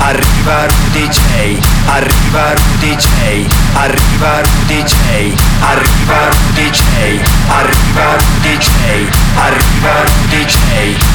Arriva 0.00 0.66
Rudy 0.66 1.08
J. 1.08 1.58
Arriva 1.86 2.52
Rudy 2.54 2.94
J. 2.94 3.46
Arriva 3.74 4.40
Rudy 4.40 4.82
J. 4.82 5.34
Arriva 5.60 6.28
Rudy 6.28 6.70
J. 6.70 6.80
Arriva 7.48 8.16
Rudy 8.16 8.56
J. 8.56 8.68
Arriva 9.34 10.02
Rudy 10.04 10.44
J. 10.44 10.56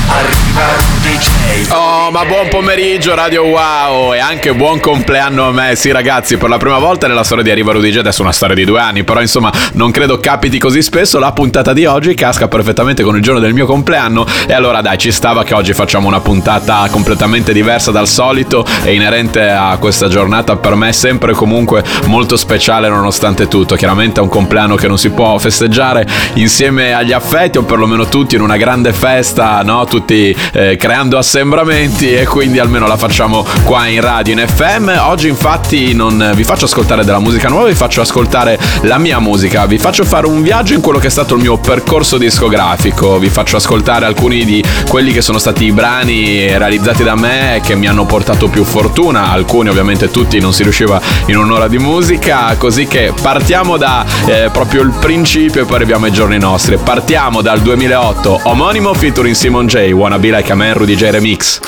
Arriva 0.09 0.65
Rudy 0.75 1.17
J. 1.17 1.71
Oh, 1.71 2.11
ma 2.11 2.25
buon 2.25 2.49
pomeriggio 2.49 3.15
Radio 3.15 3.43
Wow 3.43 4.13
e 4.13 4.19
anche 4.19 4.53
buon 4.53 4.79
compleanno 4.79 5.47
a 5.47 5.51
me. 5.51 5.75
Sì, 5.75 5.91
ragazzi, 5.91 6.37
per 6.37 6.49
la 6.49 6.57
prima 6.57 6.77
volta 6.77 7.07
nella 7.07 7.23
storia 7.23 7.43
di 7.43 7.51
Arriva 7.51 7.71
Rudy 7.71 7.89
J, 7.89 7.99
adesso 7.99 8.21
una 8.21 8.33
storia 8.33 8.55
di 8.55 8.65
due 8.65 8.81
anni, 8.81 9.03
però 9.03 9.21
insomma 9.21 9.51
non 9.73 9.91
credo 9.91 10.19
capiti 10.19 10.59
così 10.59 10.81
spesso. 10.81 11.19
La 11.19 11.31
puntata 11.31 11.71
di 11.71 11.85
oggi 11.85 12.13
casca 12.15 12.49
perfettamente 12.49 13.01
con 13.01 13.15
il 13.15 13.21
giorno 13.21 13.39
del 13.39 13.53
mio 13.53 13.65
compleanno 13.65 14.25
e 14.45 14.53
allora 14.53 14.81
dai, 14.81 14.97
ci 14.97 15.11
stava 15.11 15.43
che 15.43 15.53
oggi 15.53 15.73
facciamo 15.73 16.07
una 16.07 16.19
puntata 16.19 16.87
completamente 16.91 17.53
diversa 17.53 17.89
dal 17.89 18.07
solito 18.07 18.65
e 18.83 18.93
inerente 18.93 19.49
a 19.49 19.77
questa 19.79 20.07
giornata 20.07 20.55
per 20.55 20.75
me 20.75 20.91
sempre 20.93 21.31
e 21.31 21.35
comunque 21.35 21.83
molto 22.05 22.35
speciale 22.35 22.89
nonostante 22.89 23.47
tutto. 23.47 23.75
Chiaramente 23.75 24.19
è 24.19 24.23
un 24.23 24.29
compleanno 24.29 24.75
che 24.75 24.87
non 24.87 24.97
si 24.97 25.09
può 25.09 25.37
festeggiare 25.37 26.05
insieme 26.35 26.93
agli 26.93 27.11
affetti 27.11 27.57
o 27.57 27.63
perlomeno 27.63 28.07
tutti 28.07 28.35
in 28.35 28.41
una 28.41 28.57
grande 28.57 28.93
festa, 28.93 29.61
no? 29.63 29.85
Tutti 29.85 30.35
eh, 30.53 30.75
creando 30.75 31.17
assembramenti 31.17 32.13
e 32.13 32.25
quindi 32.25 32.59
almeno 32.59 32.87
la 32.87 32.97
facciamo 32.97 33.45
qua 33.63 33.87
in 33.87 34.01
radio, 34.01 34.33
in 34.33 34.45
FM. 34.47 34.91
Oggi 35.05 35.27
infatti 35.27 35.93
non 35.93 36.31
vi 36.35 36.43
faccio 36.43 36.65
ascoltare 36.65 37.03
della 37.03 37.19
musica 37.19 37.49
nuova, 37.49 37.67
vi 37.67 37.75
faccio 37.75 38.01
ascoltare 38.01 38.57
la 38.81 38.97
mia 38.97 39.19
musica, 39.19 39.65
vi 39.65 39.77
faccio 39.77 40.03
fare 40.03 40.27
un 40.27 40.41
viaggio 40.41 40.73
in 40.73 40.81
quello 40.81 40.99
che 40.99 41.07
è 41.07 41.11
stato 41.11 41.35
il 41.35 41.41
mio 41.41 41.57
percorso 41.57 42.17
discografico, 42.17 43.17
vi 43.19 43.29
faccio 43.29 43.57
ascoltare 43.57 44.05
alcuni 44.05 44.45
di 44.45 44.63
quelli 44.87 45.11
che 45.11 45.21
sono 45.21 45.37
stati 45.37 45.65
i 45.65 45.71
brani 45.71 46.57
realizzati 46.57 47.03
da 47.03 47.15
me 47.15 47.61
che 47.63 47.75
mi 47.75 47.87
hanno 47.87 48.05
portato 48.05 48.47
più 48.47 48.62
fortuna, 48.63 49.31
alcuni 49.31 49.69
ovviamente 49.69 50.09
tutti 50.09 50.39
non 50.39 50.53
si 50.53 50.63
riusciva 50.63 51.01
in 51.27 51.37
un'ora 51.37 51.67
di 51.67 51.77
musica, 51.77 52.55
così 52.57 52.87
che 52.87 53.13
partiamo 53.21 53.77
da 53.77 54.05
eh, 54.25 54.49
proprio 54.51 54.81
il 54.81 54.91
principio 54.91 55.61
e 55.61 55.65
poi 55.65 55.75
arriviamo 55.75 56.05
ai 56.05 56.11
giorni 56.11 56.37
nostri. 56.37 56.77
Partiamo 56.77 57.41
dal 57.41 57.61
2008, 57.61 58.41
omonimo 58.43 58.93
featuring 58.93 59.35
Simon 59.35 59.67
J, 59.67 59.91
Wanna 59.91 60.19
Be 60.19 60.29
Like 60.29 60.51
a 60.51 60.55
Man, 60.55 60.73
Rudy 60.73 60.95
J 60.95 61.11
Remix. 61.11 61.59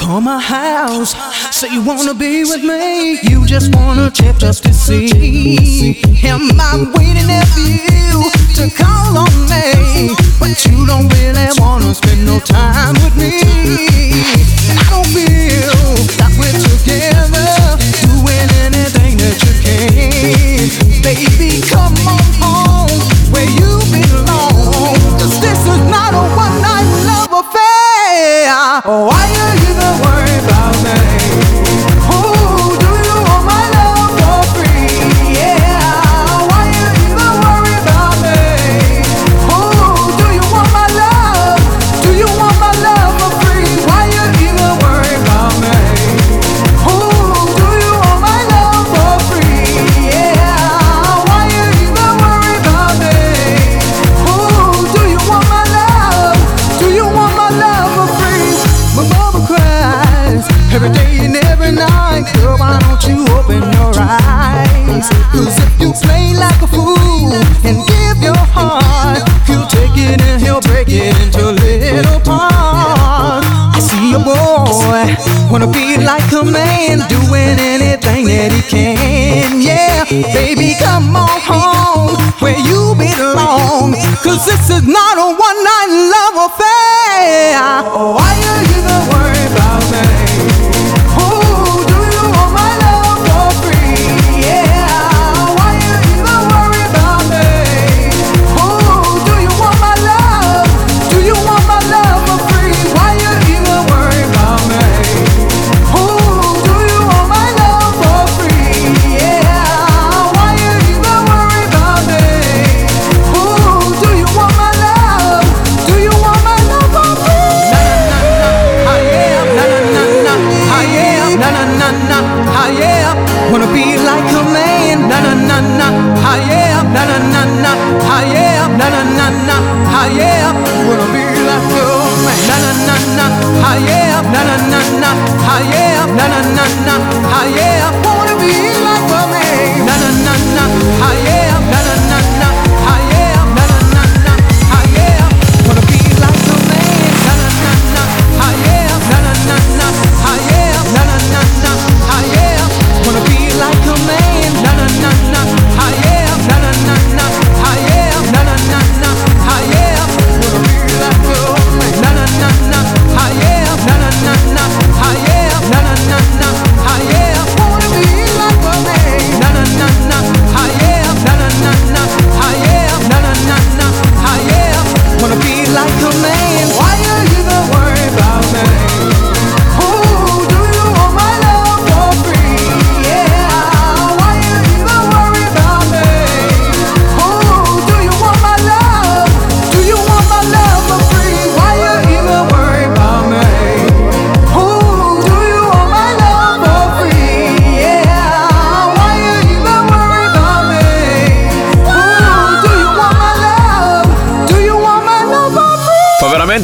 To 8.55 8.69
call 8.69 9.17
on 9.17 9.49
me? 9.49 10.15
But 10.39 10.65
you 10.65 10.85
don't 10.85 11.09
really 11.09 11.47
wanna 11.59 11.93
spend 11.93 12.25
no 12.25 12.39
time 12.39 12.94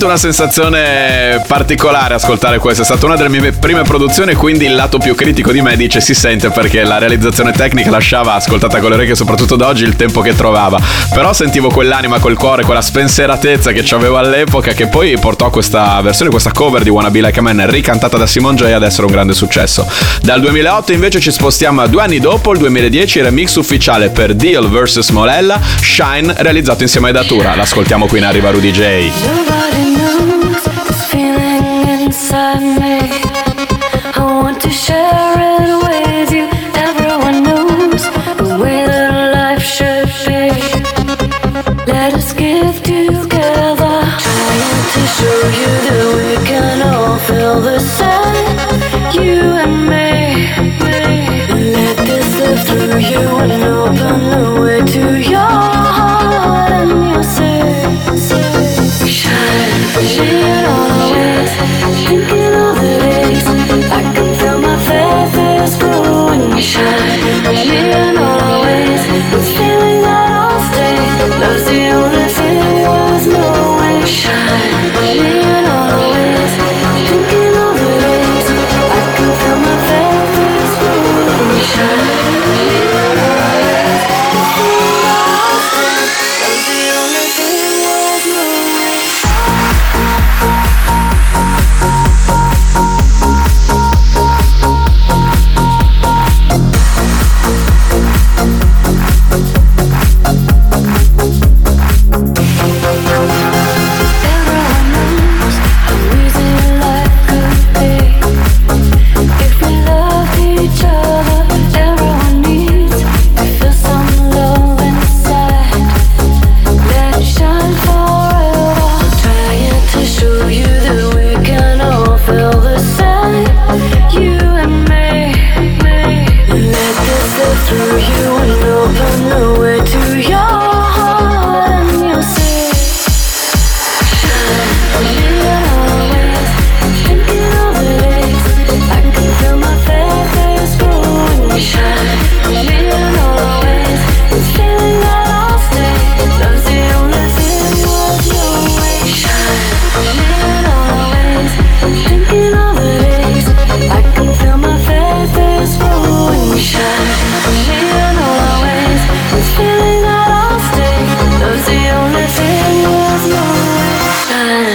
veramente 0.02 0.06
una 0.06 0.18
sensazione 0.18 1.21
particolare 1.40 2.16
ascoltare 2.16 2.58
questo. 2.60 2.82
È 2.82 2.86
stata 2.86 3.06
una 3.06 3.16
delle 3.16 3.30
mie 3.30 3.52
prime 3.52 3.84
produzioni, 3.84 4.34
quindi 4.34 4.66
il 4.66 4.76
lato 4.76 4.98
più 4.98 5.16
critico 5.16 5.52
di 5.52 5.62
me 5.62 5.76
dice 5.76 6.02
si 6.02 6.14
sente 6.14 6.50
perché 6.50 6.84
la 6.84 6.98
realizzazione 6.98 7.52
tecnica 7.52 7.90
lasciava, 7.90 8.34
ascoltata 8.34 8.80
con 8.80 8.90
le 8.90 8.96
orecchie, 8.96 9.16
soprattutto 9.16 9.56
da 9.56 9.68
oggi, 9.68 9.84
il 9.84 9.96
tempo 9.96 10.22
che 10.22 10.36
trovava. 10.36 10.80
Però 11.14 11.34
sentivo 11.34 11.70
quell'anima, 11.70 12.20
quel 12.20 12.36
cuore, 12.36 12.64
quella 12.64 12.82
spensieratezza 12.82 13.72
che 13.72 13.86
avevo 13.96 14.18
all'epoca 14.18 14.74
che 14.74 14.88
poi 14.88 15.18
portò 15.20 15.50
questa 15.50 16.00
versione, 16.02 16.30
questa 16.30 16.52
cover 16.52 16.84
di 16.84 16.90
Wanna 16.90 17.12
Be 17.12 17.22
Like 17.22 17.40
a 17.40 17.42
Man 17.42 17.70
ricantata 17.70 18.18
da 18.18 18.26
Simon 18.26 18.56
J 18.56 18.64
ad 18.64 18.84
essere 18.84 19.06
un 19.06 19.12
grande 19.12 19.34
successo. 19.34 19.88
Dal 20.22 20.40
2008 20.42 20.92
invece 20.92 21.20
ci 21.20 21.32
spostiamo 21.32 21.82
a 21.82 21.88
due 21.88 22.02
anni 22.02 22.20
dopo, 22.20 22.52
il 22.52 22.60
2010, 22.60 23.22
remix 23.22 23.56
ufficiale 23.56 24.10
per 24.10 24.34
Deal 24.34 24.70
vs 24.70 25.10
Molella, 25.10 25.60
Shine, 25.82 26.34
realizzato 26.38 26.84
insieme 26.84 27.10
a 27.10 27.12
Datura. 27.14 27.56
L'ascoltiamo 27.56 28.08
qui 28.08 28.20
in 28.20 28.26
Arriva 28.26 28.50
Rudy 28.50 28.72
J. 28.72 28.82
Nobody 28.82 29.96
knows 29.96 30.41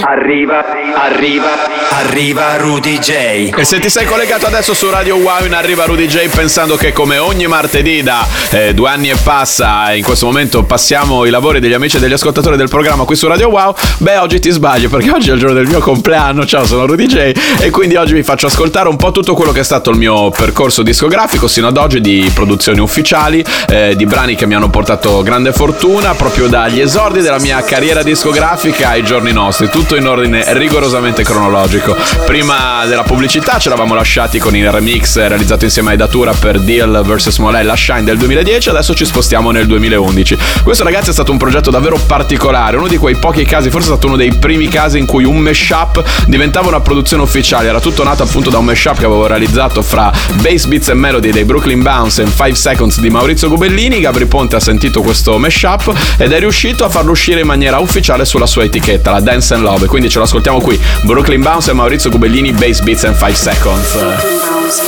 Arriva, 0.09 0.65
arriva, 0.95 1.49
arriva 1.91 2.57
Rudy 2.59 2.97
J. 3.01 3.51
E 3.57 3.65
se 3.65 3.81
ti 3.81 3.91
sei 3.91 4.07
collegato 4.07 4.47
adesso 4.47 4.73
su 4.73 4.89
Radio 4.89 5.17
Wow 5.17 5.47
in 5.47 5.53
arriva 5.53 5.85
Rudy 5.85 6.07
J 6.07 6.29
pensando 6.29 6.77
che 6.77 6.93
come 6.93 7.19
ogni 7.19 7.49
martedì 7.49 8.05
da 8.05 8.25
eh, 8.51 8.73
due 8.73 8.89
anni 8.89 9.11
e 9.11 9.17
passa 9.21 9.93
in 9.95 10.05
questo 10.05 10.27
momento 10.27 10.63
passiamo 10.63 11.25
i 11.25 11.31
lavori 11.31 11.59
degli 11.59 11.73
amici 11.73 11.97
e 11.97 11.99
degli 11.99 12.13
ascoltatori 12.13 12.57
del 12.57 12.69
programma 12.69 13.03
qui 13.03 13.17
su 13.17 13.27
Radio 13.27 13.49
Wow, 13.49 13.75
beh 13.99 14.19
oggi 14.19 14.39
ti 14.39 14.51
sbaglio 14.51 14.89
perché 14.89 15.11
oggi 15.11 15.31
è 15.31 15.33
il 15.33 15.41
giorno 15.41 15.57
del 15.57 15.67
mio 15.67 15.81
compleanno, 15.81 16.47
ciao 16.47 16.65
sono 16.67 16.87
Rudy 16.87 17.07
J. 17.07 17.33
E 17.59 17.71
quindi 17.71 17.97
oggi 17.97 18.15
vi 18.15 18.23
faccio 18.23 18.47
ascoltare 18.47 18.89
un 18.89 18.97
po' 18.97 19.11
tutto 19.11 19.35
quello 19.35 19.51
che 19.51 19.61
è 19.61 19.65
stato 19.65 19.91
il 19.91 19.99
mio 19.99 20.31
percorso 20.31 20.85
discografico 20.85 21.49
sino 21.49 21.67
ad 21.67 21.77
oggi 21.77 22.01
di 22.01 22.31
produzioni 22.33 22.79
ufficiali, 22.79 23.45
eh, 23.69 23.97
di 23.97 24.07
brani 24.07 24.37
che 24.37 24.47
mi 24.47 24.55
hanno 24.55 24.71
portato 24.71 25.25
grande 25.25 25.53
fortuna 25.53 26.15
proprio 26.15 26.47
dagli 26.47 26.81
esordi 26.81 27.23
della 27.23 27.41
mia 27.41 27.61
carriera 27.65 28.05
discografica 28.05 28.91
ai 28.91 29.03
giorni 29.03 29.33
nostri, 29.33 29.69
tutto 29.69 29.95
in 29.97 30.07
ordine 30.07 30.45
rigorosamente 30.55 31.23
cronologico. 31.23 31.97
Prima 32.25 32.85
della 32.87 33.03
pubblicità 33.03 33.59
ci 33.59 33.69
eravamo 33.69 33.95
lasciati 33.95 34.39
con 34.39 34.55
il 34.57 34.71
remix 34.71 35.17
realizzato 35.17 35.65
insieme 35.65 35.93
a 35.93 35.97
Datura 35.97 36.33
per 36.33 36.61
Deal 36.61 37.03
vs 37.05 37.39
Molella 37.39 37.77
Shine 37.77 38.05
del 38.05 38.19
2010, 38.19 38.69
adesso 38.69 38.95
ci 38.95 39.05
spostiamo 39.05 39.51
nel 39.51 39.67
2011. 39.67 40.39
Questo 40.63 40.85
ragazzi 40.85 41.11
è 41.11 41.13
stato 41.13 41.33
un 41.33 41.39
progetto 41.39 41.71
davvero 41.71 41.99
particolare, 42.07 42.77
uno 42.77 42.89
di 42.89 42.97
quei 42.97 43.17
pochi 43.17 43.45
casi, 43.45 43.71
forse 43.71 43.89
è 43.89 43.91
stato 43.91 44.07
uno 44.07 44.17
dei 44.17 44.35
primi 44.35 44.69
casi 44.69 44.99
in 44.99 45.07
cui 45.07 45.25
un 45.25 45.39
mashup 45.39 46.03
diventava 46.27 46.69
una 46.69 46.81
produzione 46.81 47.23
ufficiale, 47.23 47.69
era 47.69 47.81
tutto 47.81 48.05
nato 48.05 48.23
appunto 48.23 48.51
da 48.51 48.59
un 48.59 48.65
mashup 48.65 48.99
che 48.99 49.05
avevo 49.05 49.27
realizzato 49.27 49.83
fra 49.83 50.13
Bass 50.43 50.67
Beats 50.67 50.89
and 50.91 51.01
Melody 51.01 51.31
dei 51.31 51.45
Brooklyn 51.45 51.83
Bounce 51.83 52.23
e 52.23 52.27
5 52.27 52.55
Seconds 52.55 53.01
di 53.01 53.11
Maurizio 53.11 53.49
Gubellini, 53.49 54.01
Gabri 54.01 54.27
Ponte 54.27 54.57
ha 54.57 54.61
sentito 54.61 55.03
questo 55.03 55.39
mashup 55.39 55.93
ed 56.19 56.33
è 56.33 56.39
riuscito 56.39 56.85
a 56.85 56.89
farlo 56.89 57.13
uscire 57.13 57.41
in 57.41 57.47
maniera 57.47 57.79
ufficiale 57.79 58.25
sulla 58.25 58.47
sua 58.47 58.65
etichetta, 58.65 59.11
la 59.11 59.21
Dance 59.21 59.55
and 59.55 59.63
Love, 59.63 59.86
quindi 59.87 60.09
ce 60.09 60.19
lo 60.19 60.25
ascoltiamo 60.25 60.61
qui, 60.61 60.81
Brooklyn 61.03 61.43
Bounce 61.43 61.71
e 61.71 61.75
Maurizio 61.75 62.11
Gubellini, 62.11 62.53
Bass 62.53 62.81
Beats 62.81 63.05
and 63.05 63.17
5 63.17 63.35
Seconds. 63.35 63.95
Bounce. 63.95 64.83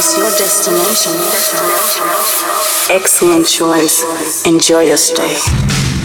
Excellent 2.91 3.47
choice. 3.47 4.05
Enjoy 4.45 4.83
your 4.83 4.97
stay. 4.97 5.98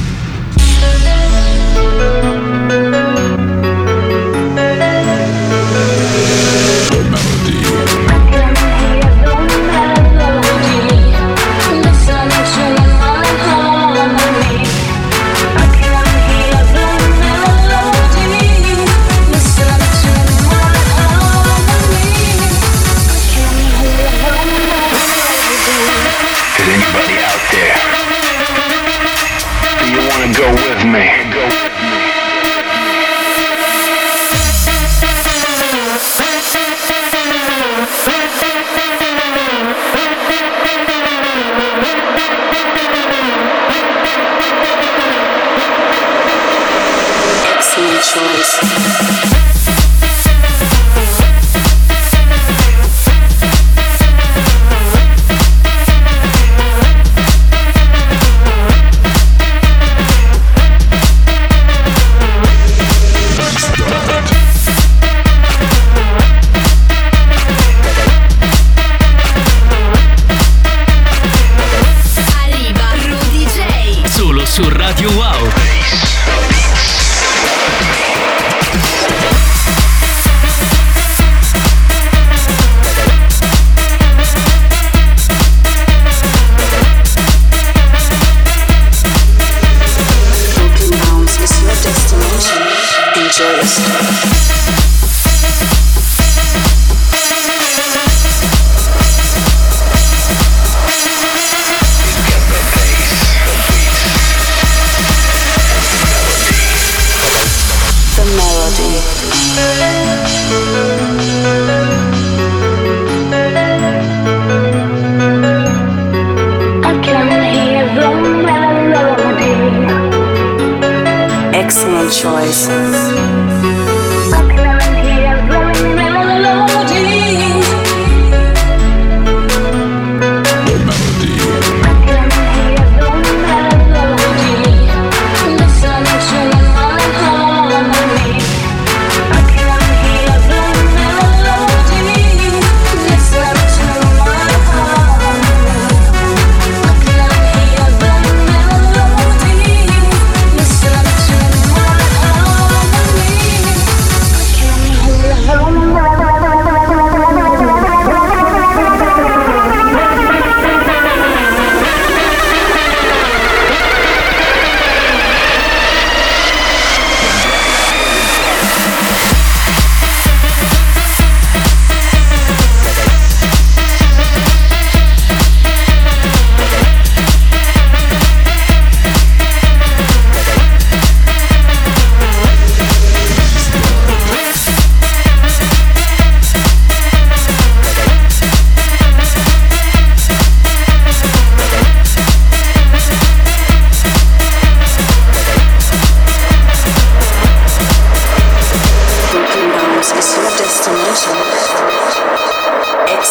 Excellent 122.45 122.82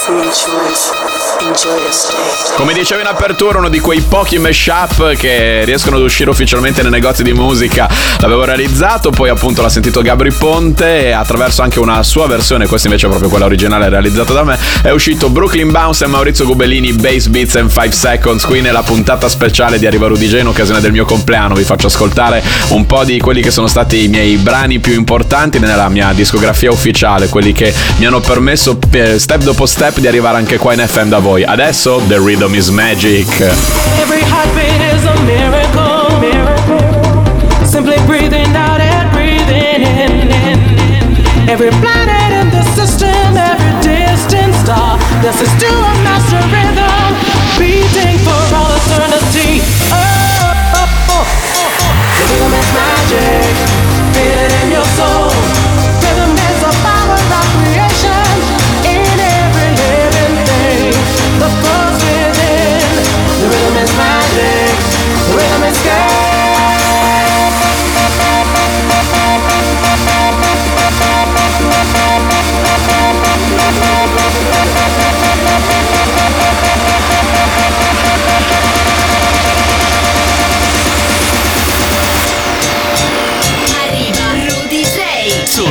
Excellent 0.05 0.35
choice. 0.35 0.93
Enjoy 0.93 0.99
your 0.99 1.11
stay. 1.11 1.22
Come 2.57 2.75
dicevo 2.75 3.01
in 3.01 3.07
apertura, 3.07 3.59
uno 3.59 3.69
di 3.69 3.81
quei 3.81 4.01
pochi 4.01 4.39
mashup 4.39 5.15
che 5.15 5.65
riescono 5.65 5.97
ad 5.97 6.03
uscire 6.03 6.31
ufficialmente 6.31 6.83
nei 6.83 6.91
negozi 6.91 7.23
di 7.23 7.33
musica. 7.33 7.89
L'avevo 8.19 8.45
realizzato, 8.45 9.11
poi 9.11 9.31
appunto 9.31 9.63
l'ha 9.63 9.69
sentito 9.69 10.03
Gabri 10.03 10.31
Ponte 10.31 11.07
e 11.07 11.11
attraverso 11.13 11.63
anche 11.63 11.79
una 11.81 12.03
sua 12.03 12.27
versione, 12.27 12.67
questa 12.67 12.89
invece 12.89 13.07
è 13.07 13.09
proprio 13.09 13.31
quella 13.31 13.47
originale 13.47 13.89
realizzata 13.89 14.33
da 14.33 14.45
me, 14.45 14.59
è 14.83 14.91
uscito 14.91 15.31
Brooklyn 15.31 15.71
Bounce 15.71 16.05
e 16.05 16.09
Maurizio 16.09 16.45
Gubellini 16.45 16.93
Bass 16.93 17.27
Beats 17.29 17.57
and 17.57 17.71
5 17.71 17.91
Seconds, 17.93 18.45
qui 18.45 18.61
nella 18.61 18.83
puntata 18.83 19.29
speciale 19.29 19.79
di 19.79 19.87
Arriva 19.87 20.07
Rudy 20.09 20.29
J 20.29 20.41
in 20.41 20.49
occasione 20.49 20.81
del 20.81 20.93
mio 20.93 21.05
compleanno, 21.05 21.55
vi 21.55 21.65
faccio 21.65 21.87
ascoltare 21.87 22.43
un 22.69 22.87
po' 22.87 23.05
di 23.05 23.19
quelli 23.19 23.41
che 23.41 23.51
sono 23.51 23.67
stati 23.67 24.05
i 24.05 24.09
miei 24.09 24.37
brani 24.37 24.79
più 24.79 24.93
importanti 24.93 25.59
nella 25.59 25.89
mia 25.89 26.13
discografia 26.13 26.71
ufficiale, 26.71 27.29
quelli 27.29 27.53
che 27.53 27.73
mi 27.97 28.07
hanno 28.07 28.21
permesso 28.21 28.79
eh, 28.91 29.19
step 29.19 29.43
dopo 29.43 29.67
step 29.67 29.99
di 29.99 30.07
arrivare 30.07 30.37
anche 30.37 30.59
qua 30.59 30.75
in 30.75 30.87
FM 30.87 31.09
da 31.09 31.21
voi. 31.23 31.45
Adesso 31.45 32.01
The 32.09 32.19
Rhythm 32.19 32.55
is 32.55 32.69
Magic. 32.71 33.27
Every 34.03 34.23
heartbeat 34.23 34.81
is 34.93 35.05
a 35.07 35.15
miracle. 35.23 36.19
miracle. 36.19 37.65
Simply 37.65 37.97
breathing 38.07 38.51
out 38.57 38.81
and 38.81 39.11
breathing 39.13 39.87
in. 39.87 41.49
Every 41.49 41.71
planet 41.81 42.31
in 42.43 42.51
the 42.51 42.65
system, 42.75 43.37
every 43.37 43.73
distant 43.81 44.53
star. 44.67 44.99
This 45.23 45.41
is 45.41 45.53
to 45.63 45.71
a 45.71 45.95
master 46.03 46.43
rhythm, 46.51 47.15
beating 47.57 48.19
for 48.27 48.43
all 48.59 48.75
eternity. 48.75 49.63
Oh, 49.95 50.03
oh, 50.43 50.91
oh, 51.09 51.23
oh. 51.23 51.27
oh. 51.57 51.73
The 52.19 52.25
rhythm 52.35 52.53
is 52.59 52.69
magic. 52.75 53.42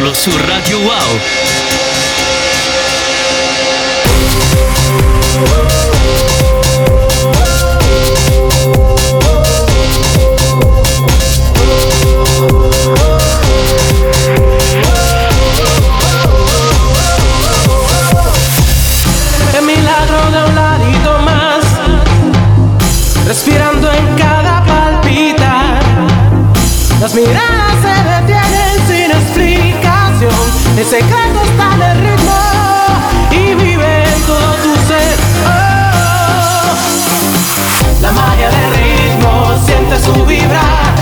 Miracolo 0.02 0.16
su 0.16 0.32
Radio 0.36 0.80
Wow. 0.80 0.92
respirando 23.26 23.90
en 23.90 24.18
cada 24.18 24.62
palpita, 24.66 25.80
las 27.00 27.16
miradas. 27.16 27.71
El 30.82 30.88
secreto 30.88 31.40
está 31.44 31.76
en 31.76 31.82
el 31.84 31.96
ritmo 32.10 32.40
y 33.30 33.54
vive 33.54 34.04
en 34.04 34.22
todo 34.24 34.56
tu 34.64 34.76
ser. 34.88 35.16
Oh. 35.46 36.74
La 38.02 38.12
magia 38.12 38.50
del 38.50 38.74
ritmo 38.74 39.62
siente 39.64 40.00
su 40.00 40.26
vibrar, 40.26 40.96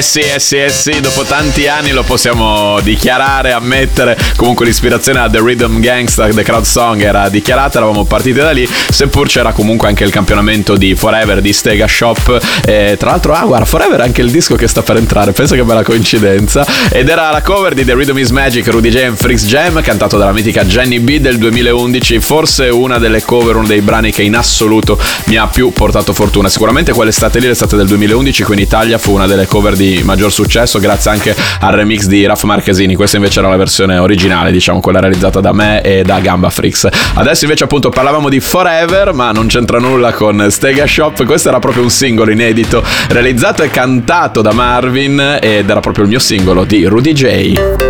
Eh 0.00 0.02
sì, 0.02 0.20
eh 0.20 0.40
sì, 0.40 0.56
eh 0.56 0.70
sì, 0.70 0.98
dopo 1.02 1.24
tanti 1.24 1.68
anni 1.68 1.90
lo 1.90 2.02
possiamo 2.02 2.80
dichiarare, 2.80 3.52
ammettere. 3.52 4.16
Comunque 4.34 4.64
l'ispirazione 4.64 5.18
a 5.18 5.28
The 5.28 5.40
Rhythm 5.42 5.78
Gangsta, 5.78 6.26
The 6.26 6.42
Crowd 6.42 6.64
Song 6.64 7.02
era 7.02 7.28
dichiarata, 7.28 7.76
eravamo 7.76 8.06
partiti 8.06 8.38
da 8.38 8.50
lì, 8.50 8.66
seppur 8.88 9.28
c'era 9.28 9.52
comunque 9.52 9.88
anche 9.88 10.02
il 10.04 10.10
campionamento 10.10 10.78
di 10.78 10.94
Forever 10.94 11.42
di 11.42 11.52
Stega 11.52 11.86
Shop. 11.86 12.62
E 12.64 12.96
tra 12.98 13.10
l'altro, 13.10 13.34
ah 13.34 13.44
guarda, 13.44 13.66
Forever 13.66 14.00
è 14.00 14.04
anche 14.04 14.22
il 14.22 14.30
disco 14.30 14.54
che 14.54 14.68
sta 14.68 14.82
per 14.82 14.96
entrare, 14.96 15.32
penso 15.32 15.54
che 15.54 15.64
bella 15.64 15.82
coincidenza. 15.82 16.66
Ed 16.90 17.10
era 17.10 17.30
la 17.30 17.42
cover 17.42 17.74
di 17.74 17.84
The 17.84 17.92
Rhythm 17.92 18.16
is 18.16 18.30
Magic, 18.30 18.66
Rudy 18.68 18.88
J 18.88 19.02
and 19.02 19.16
Freaks 19.18 19.44
Jam, 19.44 19.82
cantato 19.82 20.16
dalla 20.16 20.32
mitica 20.32 20.64
Jenny 20.64 20.98
B 21.00 21.18
del 21.18 21.36
2011, 21.36 22.20
forse 22.20 22.68
una 22.68 22.96
delle 22.96 23.22
cover, 23.22 23.56
uno 23.56 23.66
dei 23.66 23.82
brani 23.82 24.12
che 24.12 24.22
in 24.22 24.34
assoluto 24.34 24.98
mi 25.24 25.36
ha 25.36 25.46
più 25.46 25.74
portato 25.74 26.14
fortuna. 26.14 26.48
Sicuramente 26.48 26.92
quell'estate 26.92 27.38
lì, 27.38 27.48
l'estate 27.48 27.76
del 27.76 27.86
2011, 27.86 28.44
qui 28.44 28.54
in 28.54 28.60
Italia 28.60 28.96
fu 28.96 29.12
una 29.12 29.26
delle 29.26 29.46
cover 29.46 29.76
di 29.76 29.88
maggior 30.04 30.32
successo, 30.32 30.78
grazie 30.78 31.10
anche 31.10 31.34
al 31.60 31.72
remix 31.72 32.06
di 32.06 32.24
Raf 32.24 32.44
Marchesini. 32.44 32.94
Questa 32.94 33.16
invece 33.16 33.40
era 33.40 33.48
la 33.48 33.56
versione 33.56 33.98
originale, 33.98 34.50
diciamo, 34.50 34.80
quella 34.80 35.00
realizzata 35.00 35.40
da 35.40 35.52
me 35.52 35.82
e 35.82 36.02
da 36.02 36.18
Gamba 36.20 36.50
Freaks. 36.50 36.88
Adesso 37.14 37.44
invece 37.44 37.64
appunto 37.64 37.88
parlavamo 37.90 38.28
di 38.28 38.40
Forever, 38.40 39.12
ma 39.12 39.32
non 39.32 39.46
c'entra 39.46 39.78
nulla 39.78 40.12
con 40.12 40.46
Stega 40.50 40.86
Shop. 40.86 41.24
Questo 41.24 41.48
era 41.48 41.58
proprio 41.58 41.82
un 41.82 41.90
singolo 41.90 42.30
inedito, 42.30 42.82
realizzato 43.08 43.62
e 43.62 43.70
cantato 43.70 44.40
da 44.40 44.52
Marvin 44.52 45.38
ed 45.40 45.68
era 45.68 45.80
proprio 45.80 46.04
il 46.04 46.10
mio 46.10 46.18
singolo 46.18 46.64
di 46.64 46.84
Rudy 46.84 47.12
J. 47.12 47.88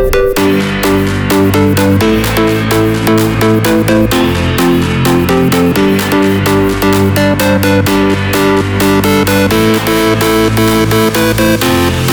Arriva 11.31 12.10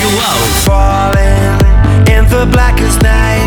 Radio 0.00 0.16
Wow. 0.16 0.38
falling 0.64 2.08
in 2.08 2.24
the 2.30 2.48
blackest 2.50 3.02
night, 3.02 3.39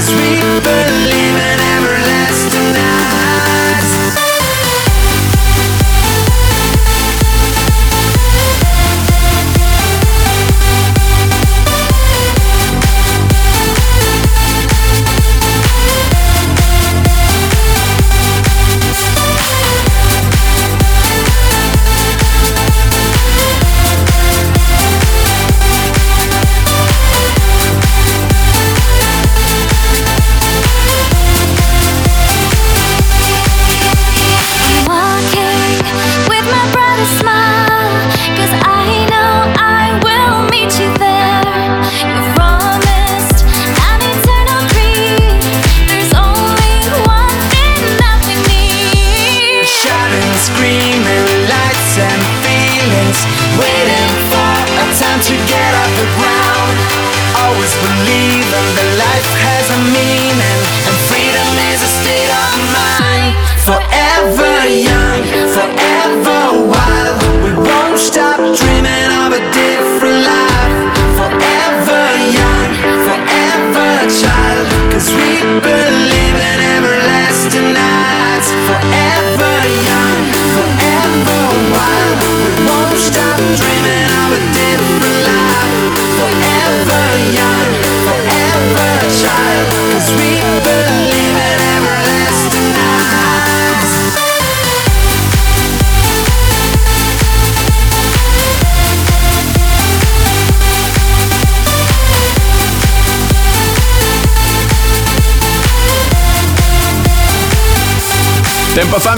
sweet. 0.00 0.69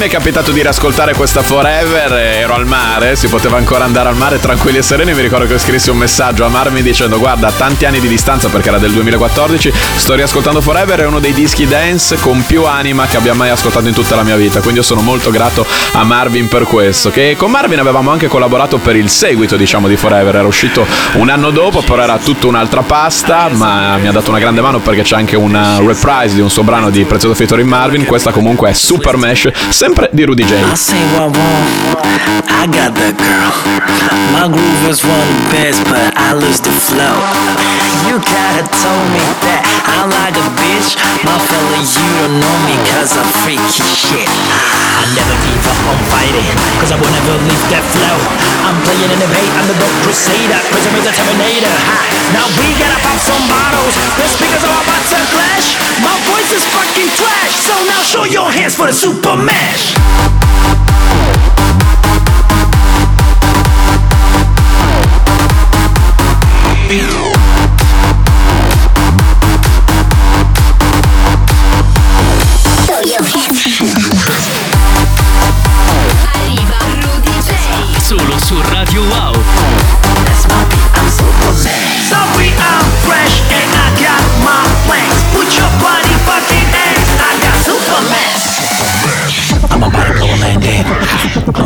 Mi 0.03 0.09
è 0.09 0.11
capitato 0.11 0.51
di 0.51 0.61
riascoltare 0.61 1.15
questa 1.15 1.43
Forever, 1.43 2.13
ero 2.13 2.55
al 2.55 2.67
mare, 2.67 3.15
si 3.15 3.29
poteva 3.29 3.57
ancora 3.57 3.85
andare 3.85 4.09
al 4.09 4.17
mare 4.17 4.41
tranquilli 4.41 4.79
e 4.79 4.83
sereni, 4.83 5.15
mi 5.15 5.23
ricordo 5.23 5.47
che 5.47 5.57
scrissi 5.59 5.91
un 5.91 5.97
messaggio 5.97 6.45
a 6.45 6.49
Marmi 6.49 6.83
dicendo 6.83 7.21
guarda 7.21 7.47
a 7.47 7.53
tanti 7.53 7.85
anni 7.85 8.01
di 8.01 8.09
distanza 8.09 8.49
perché 8.49 8.71
era 8.71 8.79
del 8.79 8.91
2014, 8.91 9.73
sto 9.95 10.15
riascoltando 10.15 10.61
Forever, 10.61 11.03
è 11.03 11.07
uno 11.07 11.21
dei 11.21 11.33
dischi 11.33 11.69
dance 11.69 12.17
con 12.17 12.45
più 12.45 12.65
anima 12.65 13.07
che 13.07 13.17
abbia 13.17 13.33
mai 13.33 13.51
ascoltato 13.51 13.87
in 13.87 13.95
tutta 13.95 14.17
la 14.17 14.25
mia 14.25 14.35
vita, 14.35 14.59
quindi 14.59 14.81
io 14.81 14.85
sono 14.85 15.03
molto 15.03 15.31
grato 15.31 15.65
a 15.93 16.03
Marvin 16.03 16.49
per 16.49 16.65
questo, 16.65 17.11
che 17.11 17.37
con 17.39 17.53
Marvin 17.53 17.79
avevamo 17.79 18.11
anche 18.11 18.27
collaborato 18.27 18.79
per 18.79 18.97
il 18.97 19.09
seguito 19.09 19.57
diciamo 19.57 19.87
di 19.87 19.97
Forever, 19.97 20.35
era 20.35 20.47
uscito 20.49 20.85
un 21.13 21.29
anno 21.29 21.51
dopo, 21.51 21.81
però 21.81 22.03
era 22.03 22.19
tutta 22.19 22.49
un'altra 22.49 22.83
pasta, 22.83 23.49
ma 23.53 23.97
mi 23.99 24.09
ha 24.09 24.13
dato 24.13 24.31
una 24.31 24.41
grande 24.41 24.63
mano 24.63 24.81
perché 24.81 25.03
c'è 25.03 25.15
anche 25.15 25.37
una 25.37 25.79
reprise 25.79 26.35
di 26.35 26.41
un 26.41 26.51
suo 26.51 26.65
brano 26.65 26.91
di 26.91 27.05
prezioso 27.05 27.37
featuring 27.37 27.69
Marvin, 27.69 28.05
questa 28.05 28.33
comunque 28.33 28.71
è 28.71 28.73
Super 28.73 29.17
Mesh, 29.17 29.49
sempre 29.93 30.09
di 30.13 30.25
Rudy 30.25 30.45
J. 30.45 30.55
I 30.55 30.65
got 32.67 32.95
that 32.95 33.15
girl. 33.19 33.53
My 34.33 34.49
groove 34.49 34.89
is 34.89 35.05
one 35.05 35.51
best, 35.53 35.85
but 35.85 36.17
I 36.17 36.33
lose 36.33 36.61
the 36.61 36.71
flow. 36.71 37.82
You 38.09 38.19
kinda 38.19 38.67
told 38.67 39.07
me 39.15 39.23
that 39.47 39.63
I'm 39.87 40.11
like 40.11 40.35
a 40.35 40.49
bitch. 40.59 40.99
My 41.23 41.39
fella, 41.39 41.79
you 41.81 42.09
don't 42.19 42.43
know 42.43 42.57
me 42.67 42.75
cause 42.91 43.15
I'm 43.15 43.31
freaky 43.47 43.87
shit. 43.95 44.27
I 44.27 45.07
never 45.15 45.35
give 45.47 45.65
up 45.71 45.81
on 45.87 45.99
fighting, 46.11 46.51
cause 46.83 46.91
I 46.91 46.99
will 46.99 47.09
never 47.15 47.39
leave 47.47 47.67
that 47.71 47.85
flow. 47.95 48.19
I'm 48.67 48.77
playing 48.83 49.07
in 49.07 49.21
the 49.23 49.31
bay, 49.31 49.47
I'm 49.55 49.67
the 49.71 49.79
dope 49.79 49.99
crusader. 50.03 50.61
Prison 50.75 50.93
is 50.99 51.07
a 51.07 51.15
terminator. 51.15 51.77
Now 52.35 52.51
we 52.59 52.75
gotta 52.77 52.99
pop 53.07 53.19
some 53.23 53.45
bottles. 53.47 53.95
The 54.19 54.27
speakers 54.29 54.65
are 54.67 54.83
about 54.83 55.03
to 55.07 55.19
clash. 55.31 55.79
My 56.03 56.17
voice 56.27 56.51
is 56.51 56.65
fucking 56.75 57.11
trash. 57.17 57.55
So 57.65 57.75
now 57.87 58.03
show 58.03 58.25
your 58.27 58.51
hands 58.51 58.75
for 58.75 58.91
the 58.91 58.97
super 58.97 59.39
mash. 59.39 59.95
Arriva 66.93 67.42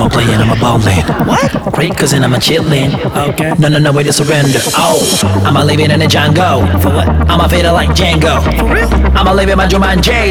I'm 0.06 0.12
player, 0.14 0.38
I'm 0.38 0.54
a 0.54 0.58
ballin'. 0.62 1.02
What? 1.26 1.50
Great, 1.74 1.98
then 1.98 2.22
I'm 2.22 2.32
a 2.32 2.38
chillin'. 2.38 2.94
Okay. 3.34 3.50
No, 3.58 3.66
no, 3.66 3.78
no, 3.82 3.90
way 3.90 4.04
to 4.04 4.12
surrender. 4.12 4.62
Oh, 4.78 5.02
I'm 5.42 5.56
a 5.56 5.64
living 5.64 5.90
in 5.90 6.00
a 6.00 6.06
Django. 6.06 6.62
For 6.80 6.94
what? 6.94 7.08
I'ma 7.26 7.46
a 7.46 7.48
fader 7.48 7.72
like 7.72 7.90
Django. 7.90 8.38
For 8.54 8.70
real? 8.70 8.86
I'ma 9.18 9.32
a 9.32 9.34
living 9.34 9.56
my 9.56 9.66
Jumanji. 9.66 10.30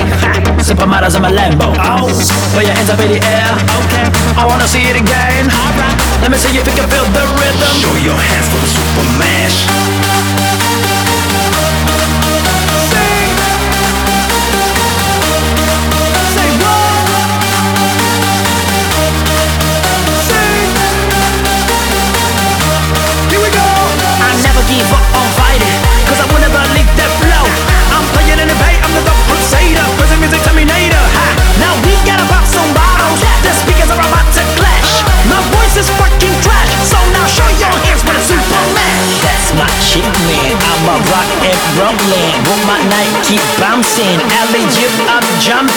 Supermodels 0.64 1.18
in 1.18 1.24
my 1.24 1.32
Lambo. 1.32 1.76
Oh, 1.76 2.08
put 2.56 2.64
your 2.64 2.72
hands 2.72 2.90
up 2.90 3.00
in 3.04 3.20
the 3.20 3.20
air. 3.20 3.52
Okay. 3.84 4.08
I 4.40 4.48
wanna 4.48 4.68
see 4.68 4.88
it 4.88 4.96
again. 4.96 5.52
Alright. 5.52 6.00
Let 6.24 6.32
me 6.32 6.38
see 6.38 6.56
if 6.56 6.64
you 6.64 6.72
can 6.72 6.88
feel 6.88 7.04
the 7.12 7.28
rhythm. 7.36 7.76
Show 7.76 7.92
your 8.00 8.16
hands 8.16 8.48
for 8.48 8.64
the 8.64 8.72
super 8.72 10.55
dancing, 43.98 44.20
alley 44.32 44.66
jip 44.76 44.92
up, 45.10 45.24
jump 45.40 45.75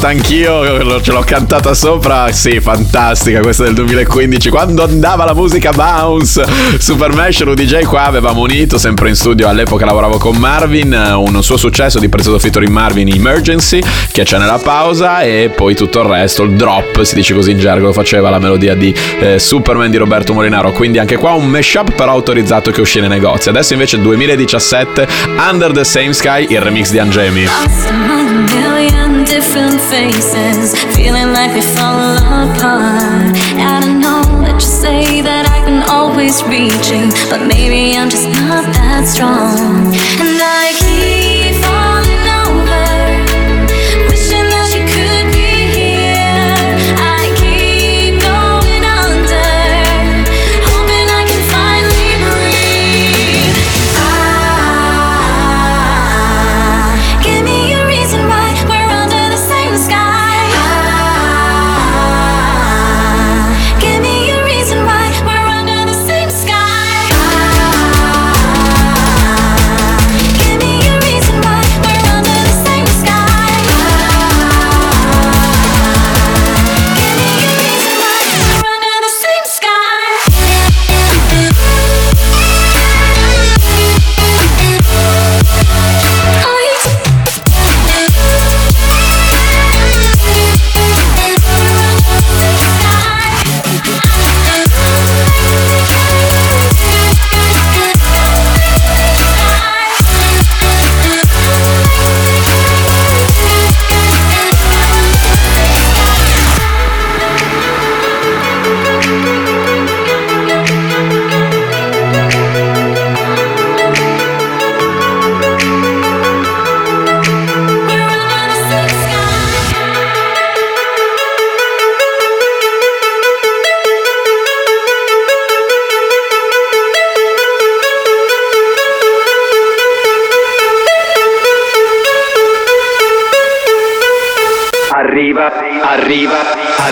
Detta 0.00 0.14
anch'io, 0.14 1.02
ce 1.02 1.12
l'ho 1.12 1.22
cantata 1.26 1.74
sopra. 1.74 2.32
Sì, 2.32 2.58
fantastica, 2.58 3.40
questa 3.40 3.64
del 3.64 3.74
2015, 3.74 4.48
quando 4.48 4.82
andava 4.82 5.26
la 5.26 5.34
musica 5.34 5.72
bounce. 5.72 6.42
Super 6.78 7.12
Mash, 7.12 7.42
Rudy 7.42 7.66
J 7.66 7.82
qua 7.82 8.04
avevamo 8.04 8.40
unito, 8.40 8.78
sempre 8.78 9.10
in 9.10 9.14
studio, 9.14 9.46
all'epoca 9.46 9.84
lavoravo 9.84 10.16
con 10.16 10.36
Marvin, 10.36 10.98
un 11.16 11.42
suo 11.42 11.58
successo 11.58 11.98
di 11.98 12.08
prezzo 12.08 12.38
featuring 12.38 12.72
Marvin 12.72 13.12
Emergency, 13.12 13.82
che 14.10 14.22
c'è 14.22 14.38
nella 14.38 14.56
pausa, 14.56 15.20
e 15.20 15.52
poi 15.54 15.74
tutto 15.74 16.00
il 16.00 16.06
resto, 16.06 16.44
il 16.44 16.52
drop, 16.52 17.02
si 17.02 17.14
dice 17.14 17.34
così 17.34 17.50
in 17.50 17.58
gergo, 17.58 17.92
faceva 17.92 18.30
la 18.30 18.38
melodia 18.38 18.74
di 18.74 18.94
eh, 19.18 19.38
Superman 19.38 19.90
di 19.90 19.98
Roberto 19.98 20.32
Molinaro. 20.32 20.72
Quindi 20.72 20.98
anche 20.98 21.18
qua 21.18 21.32
un 21.32 21.46
mashup 21.46 21.92
però 21.92 22.12
autorizzato 22.12 22.70
che 22.70 22.80
uscì 22.80 23.00
nei 23.00 23.10
negozi. 23.10 23.50
Adesso 23.50 23.74
invece 23.74 24.00
2017, 24.00 25.06
Under 25.50 25.72
the 25.72 25.84
Same 25.84 26.14
Sky, 26.14 26.46
il 26.48 26.60
remix 26.62 26.90
di 26.90 26.98
Angemi. 26.98 27.46
a 27.46 28.88
million 28.88 29.09
different 29.24 29.80
faces, 29.80 30.74
feeling 30.96 31.32
like 31.32 31.52
we 31.54 31.60
fall 31.60 32.16
apart. 32.16 33.36
I 33.58 33.80
know 34.00 34.22
that 34.44 34.54
you 34.54 34.60
say 34.60 35.20
that 35.20 35.46
I 35.46 35.64
can 35.66 35.82
always 35.88 36.42
reach 36.44 36.90
you, 36.90 37.10
but 37.28 37.46
maybe 37.46 37.96
I'm 37.96 38.08
just 38.10 38.28
not 38.28 38.64
that 38.74 39.06
strong. 39.06 39.92
And 40.20 40.40
I 40.40 40.72
keep 40.78 41.09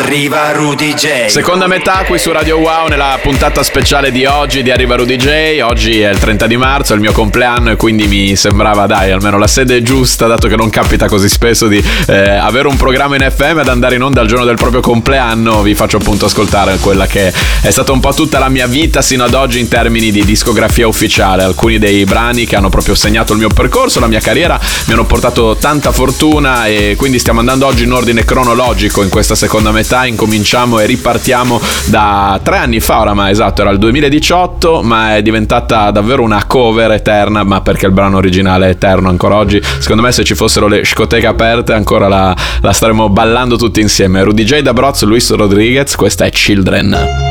Arriva, 0.09 0.53
Rudy 0.53 0.95
J. 0.95 1.27
Seconda 1.27 1.67
metà 1.67 2.03
qui 2.07 2.19
su 2.19 2.33
Radio 2.33 2.57
Wow 2.57 2.89
nella 2.89 3.19
puntata 3.21 3.63
speciale 3.63 4.11
di 4.11 4.25
oggi 4.25 4.63
di 4.63 4.71
Arriva 4.71 4.97
Rudy 4.97 5.17
J. 5.17 5.61
Oggi 5.61 6.01
è 6.01 6.09
il 6.09 6.19
30 6.19 6.47
di 6.47 6.57
marzo, 6.57 6.93
è 6.93 6.95
il 6.95 7.03
mio 7.03 7.13
compleanno 7.13 7.73
e 7.73 7.77
quindi 7.77 8.07
mi 8.07 8.35
sembrava, 8.35 8.87
dai, 8.87 9.11
almeno 9.11 9.37
la 9.37 9.47
sede 9.47 9.83
giusta, 9.83 10.27
dato 10.27 10.49
che 10.49 10.57
non 10.57 10.71
capita 10.71 11.09
così 11.09 11.29
spesso 11.29 11.67
di 11.67 11.85
eh, 12.07 12.31
avere 12.31 12.69
un 12.69 12.79
programma 12.79 13.17
in 13.17 13.31
FM 13.31 13.59
ed 13.59 13.69
andare 13.69 13.97
in 13.97 14.03
onda 14.03 14.23
il 14.23 14.29
giorno 14.29 14.47
del 14.47 14.57
proprio 14.57 14.81
compleanno. 14.81 15.61
Vi 15.61 15.75
faccio 15.75 15.99
appunto 15.99 16.25
ascoltare 16.25 16.79
quella 16.79 17.07
che 17.07 17.31
è 17.61 17.71
stata 17.71 17.93
un 17.93 18.01
po' 18.01 18.15
tutta 18.15 18.39
la 18.39 18.49
mia 18.49 18.67
vita 18.67 19.03
sino 19.03 19.25
ad 19.25 19.35
oggi 19.35 19.61
in 19.61 19.69
termini 19.69 20.11
di 20.11 20.25
discografia 20.25 20.89
ufficiale. 20.89 21.43
Alcuni 21.43 21.79
dei 21.79 22.07
brani 22.07 22.47
che 22.47 22.57
hanno 22.57 22.71
proprio 22.71 22.95
segnato 22.95 23.35
il 23.35 23.41
mio 23.41 23.51
percorso, 23.51 24.01
la 24.01 24.07
mia 24.07 24.21
carriera, 24.21 24.59
mi 24.87 24.95
hanno 24.95 25.05
portato 25.05 25.59
tanta 25.61 25.93
fortuna 25.93 26.65
e 26.65 26.95
quindi 26.97 27.19
stiamo 27.19 27.41
andando 27.41 27.67
oggi 27.67 27.85
in 27.85 27.93
ordine 27.93 28.25
cronologico 28.25 29.03
in 29.03 29.11
questa 29.11 29.35
seconda 29.35 29.71
metà. 29.71 29.97
Incominciamo 30.09 30.81
e 30.81 30.87
ripartiamo 30.87 31.61
da 31.87 32.41
tre 32.43 32.57
anni 32.59 32.81
fa 32.81 33.01
oramai, 33.01 33.31
esatto, 33.31 33.61
era 33.61 33.71
il 33.71 33.79
2018, 33.79 34.83
ma 34.83 35.17
è 35.17 35.23
diventata 35.23 35.91
davvero 35.91 36.23
una 36.23 36.45
cover 36.47 36.93
eterna, 36.93 37.45
ma 37.45 37.61
perché 37.61 37.87
il 37.87 37.93
brano 37.93 38.17
originale 38.17 38.67
è 38.67 38.71
eterno 38.71 39.09
ancora 39.09 39.37
oggi. 39.37 39.61
Secondo 39.79 40.03
me 40.03 40.13
se 40.13 40.25
ci 40.25 40.35
fossero 40.35 40.67
le 40.67 40.85
scoteche 40.85 41.27
aperte 41.27 41.73
ancora 41.73 42.09
la, 42.09 42.35
la 42.61 42.73
staremmo 42.73 43.09
ballando 43.09 43.57
tutti 43.57 43.81
insieme. 43.81 44.23
Rudy 44.23 44.45
J. 44.45 44.61
da 44.61 44.73
Broz, 44.73 45.03
Luis 45.03 45.31
Rodriguez, 45.33 45.95
questa 45.95 46.25
è 46.25 46.31
Children. 46.31 47.28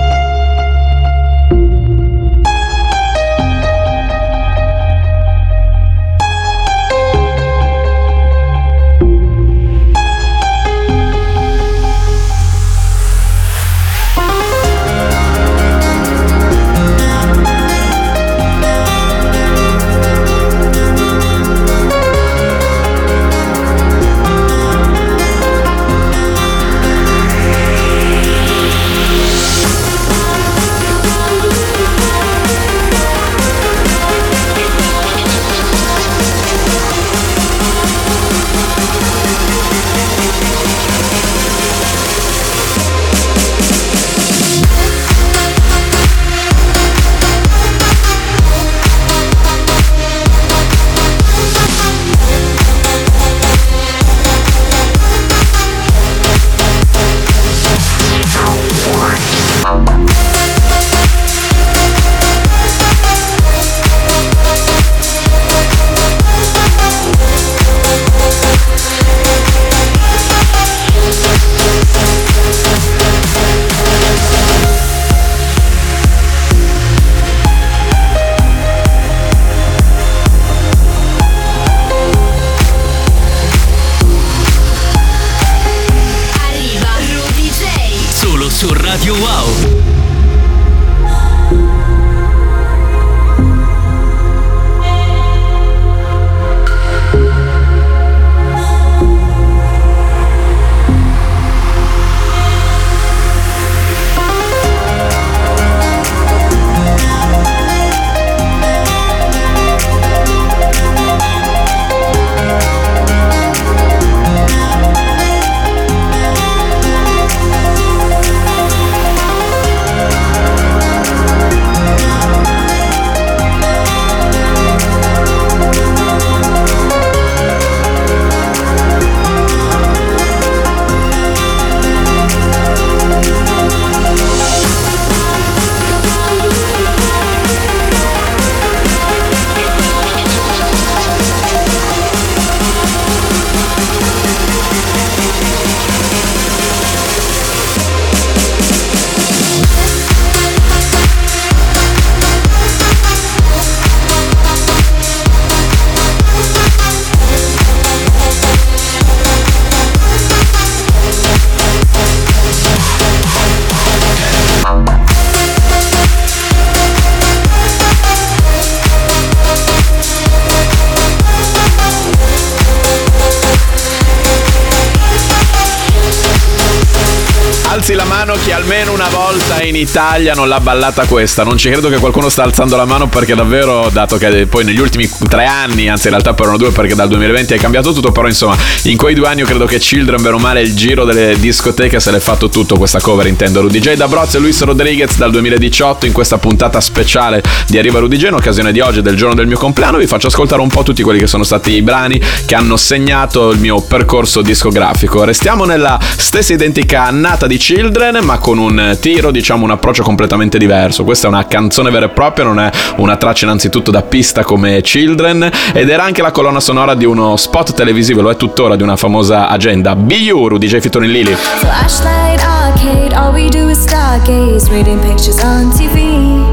Non 180.36 180.48
l'ha 180.48 180.60
ballata 180.60 181.06
questa. 181.06 181.44
Non 181.44 181.58
ci 181.58 181.72
credo 181.72 181.90
che 181.90 181.98
qualcuno 181.98 182.30
sta 182.30 182.44
alzando 182.44 182.76
la 182.76 182.86
mano 182.86 183.08
perché 183.08 183.34
davvero, 183.34 183.90
dato 183.92 184.18
che 184.18 184.46
poi 184.46 184.64
negli 184.64 184.80
ultimi 184.80 185.10
tre 185.28 185.46
anni, 185.46 185.90
anzi 185.90 186.08
in 186.08 186.12
realtà 186.12 186.36
erano 186.38 186.58
due 186.58 186.70
perché 186.70 186.94
dal 186.94 187.08
2020 187.08 187.56
è 187.56 187.58
cambiato 187.58 187.92
tutto, 187.94 188.12
però 188.12 188.28
insomma 188.28 188.56
in 188.84 188.96
quei 188.96 189.16
due 189.16 189.28
anni 189.28 189.40
io 189.40 189.48
credo 189.48 189.66
che 189.66 189.80
Children, 189.80 190.22
bene 190.22 190.36
o 190.36 190.38
male, 190.38 190.62
il 190.62 190.76
giro 190.76 191.04
delle 191.04 191.36
discoteche 191.40 192.00
se 192.00 192.12
l'è 192.12 192.20
fatto 192.20 192.50
tutto 192.50 192.78
questa 192.78 193.02
cover, 193.02 193.26
intendo 193.26 193.62
Rudy 193.62 193.80
J. 193.80 193.96
da 193.96 194.08
e 194.08 194.38
Luis 194.38 194.62
Rodriguez 194.62 195.18
dal 195.18 195.32
2018 195.32 196.06
in 196.06 196.12
questa 196.12 196.38
puntata 196.38 196.80
speciale 196.80 197.42
di 197.68 197.80
Arriva 197.80 197.98
Rudy 197.98 198.18
J. 198.18 198.26
In 198.28 198.34
occasione 198.34 198.72
di 198.72 198.80
oggi, 198.80 199.02
del 199.02 199.16
giorno 199.16 199.34
del 199.34 199.48
mio 199.48 199.58
compleanno, 199.58 199.98
vi 199.98 200.06
faccio 200.06 200.28
ascoltare 200.28 200.62
un 200.62 200.70
po' 200.70 200.84
tutti 200.84 201.02
quelli 201.02 201.20
che 201.20 201.28
sono 201.28 201.44
stati 201.44 201.72
i 201.72 201.82
brani 201.82 202.22
che 202.46 202.54
hanno 202.54 202.78
segnato 202.78 203.50
il 203.50 203.60
mio 203.60 203.82
percorso 203.82 204.42
discografico. 204.42 205.24
Restiamo 205.24 205.66
nella 205.66 206.00
stessa 206.02 206.54
identica 206.54 207.06
annata 207.06 207.48
di 207.48 207.58
Children, 207.58 208.20
ma 208.24 208.38
con 208.38 208.60
un 208.60 208.98
tiro, 209.00 209.32
diciamo, 209.32 209.64
un 209.64 209.72
approccio 209.88 210.04
completamente 210.04 210.58
diverso. 210.58 211.06
Questa 211.06 211.28
è 211.28 211.30
una 211.30 211.48
canzone 211.48 211.90
vera 211.90 212.08
e 212.08 212.10
propria, 212.10 212.44
non 212.44 212.60
è 212.60 212.70
una 212.98 213.16
traccia 213.16 213.46
innanzitutto 213.46 213.90
da 213.90 214.02
pista 214.02 214.44
come 214.44 214.82
Children, 214.82 215.50
ed 215.74 215.90
era 215.90 216.04
anche 216.04 216.22
la 216.22 216.32
colonna 216.32 216.60
sonora 216.60 216.94
di 216.94 217.06
uno 217.06 217.38
spot 217.38 217.74
televisivo, 217.74 218.22
lo 218.22 218.30
è 218.30 218.36
tuttora, 218.36 218.76
di 218.76 218.84
una 218.84 218.98
famosa 218.98 219.48
agenda. 219.48 219.96
Be 219.96 220.16
You, 220.16 220.50
Rudy 220.50 220.68
J. 220.68 220.80
Featuring 220.80 221.12
Lily. 221.12 221.34
Flashlight 221.34 222.44
arcade, 222.44 223.16
all 223.16 223.32
we 223.32 223.48
do 223.48 223.70
is 223.70 223.80
stargaze, 223.80 224.70
reading 224.70 225.00
pictures 225.00 225.42
on 225.42 225.72
TV. 225.72 226.44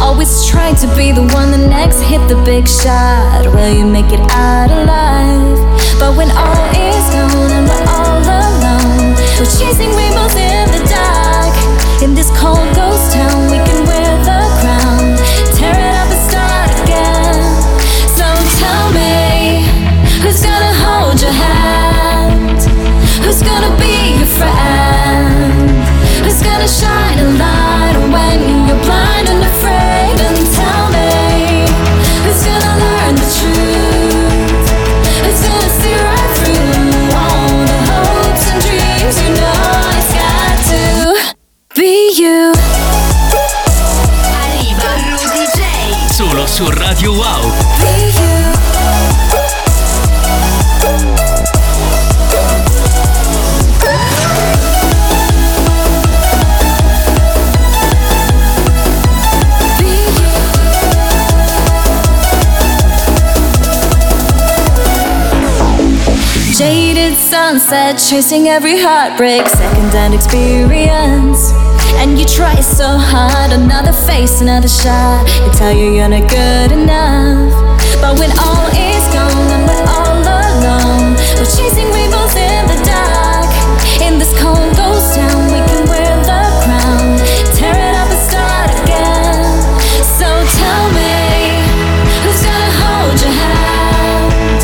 Always 0.00 0.46
trying 0.46 0.76
to 0.76 0.86
be 0.94 1.10
the 1.10 1.22
one, 1.34 1.50
the 1.50 1.58
next 1.58 2.00
hit 2.02 2.20
the 2.28 2.36
big 2.44 2.68
shot. 2.68 3.44
Will 3.52 3.74
you 3.74 3.86
make 3.86 4.12
it 4.12 4.20
out 4.30 4.70
alive? 4.70 5.58
But 5.98 6.16
when 6.16 6.30
all 6.30 6.70
is 6.70 7.10
gone 7.10 7.50
and 7.50 7.66
we're 7.66 7.88
all 7.90 8.22
alone, 8.22 9.16
we're 9.36 9.50
chasing 9.50 9.90
rainbows 9.96 10.36
in 10.36 10.70
the. 10.70 10.87
In 12.00 12.14
this 12.14 12.30
cold 12.38 12.74
ghost 12.76 13.12
town, 13.12 13.50
we 13.50 13.58
can 13.58 13.84
wear 13.84 14.12
the 14.22 14.40
crown, 14.60 15.16
tear 15.58 15.74
it 15.74 15.94
up 15.98 16.08
and 16.14 16.22
start 16.30 16.70
again. 16.84 17.42
So 18.14 18.24
tell 18.62 18.86
me, 18.94 19.66
who's 20.22 20.40
gonna 20.40 20.74
hold 20.78 21.20
your 21.20 21.32
hand? 21.32 22.62
Who's 23.24 23.42
gonna 23.42 23.74
be 23.76 24.14
your 24.16 24.30
friend? 24.38 25.70
Who's 26.22 26.40
gonna 26.40 26.68
shine 26.68 27.18
a 27.18 27.28
light 27.34 27.96
when 28.14 28.68
you're 28.68 28.82
blind 28.86 29.28
and 29.28 29.42
afraid? 29.42 30.16
And 30.22 30.38
tell 30.54 30.84
me, 30.94 31.66
who's 32.22 32.46
gonna 32.46 32.77
Radio 46.60 47.12
Wow. 47.12 47.54
Jaded 66.56 67.16
sunset, 67.16 67.98
chasing 67.98 68.48
every 68.48 68.76
heartbreak, 68.80 69.46
second-hand 69.46 70.12
experience. 70.12 71.67
And 72.00 72.16
you 72.18 72.24
try 72.24 72.60
so 72.60 72.86
hard, 72.96 73.50
another 73.52 73.92
face, 73.92 74.40
another 74.40 74.68
shot. 74.68 75.26
You 75.44 75.50
tell 75.52 75.72
you 75.72 75.90
you're 75.92 76.08
not 76.08 76.30
good 76.30 76.70
enough. 76.70 77.50
But 78.00 78.18
when 78.18 78.30
all 78.38 78.68
is 78.70 79.04
gone 79.10 79.50
and 79.50 79.66
we're 79.66 79.86
all 79.90 80.22
alone, 80.22 81.18
we're 81.36 81.50
chasing 81.58 81.90
rainbows 81.90 82.34
in 82.38 82.62
the 82.70 82.78
dark. 82.86 83.50
In 84.00 84.18
this 84.18 84.30
cold 84.38 84.70
ghost 84.78 85.18
town, 85.18 85.50
we 85.50 85.58
can 85.66 85.82
wear 85.90 86.14
the 86.22 86.42
crown, 86.62 87.18
tear 87.58 87.74
it 87.74 87.94
up 87.98 88.08
and 88.14 88.22
start 88.30 88.70
again. 88.78 89.42
So 90.06 90.28
tell 90.30 90.84
me, 90.94 91.66
who's 92.22 92.40
gonna 92.46 92.78
hold 92.78 93.18
your 93.18 93.34
hand? 93.42 94.62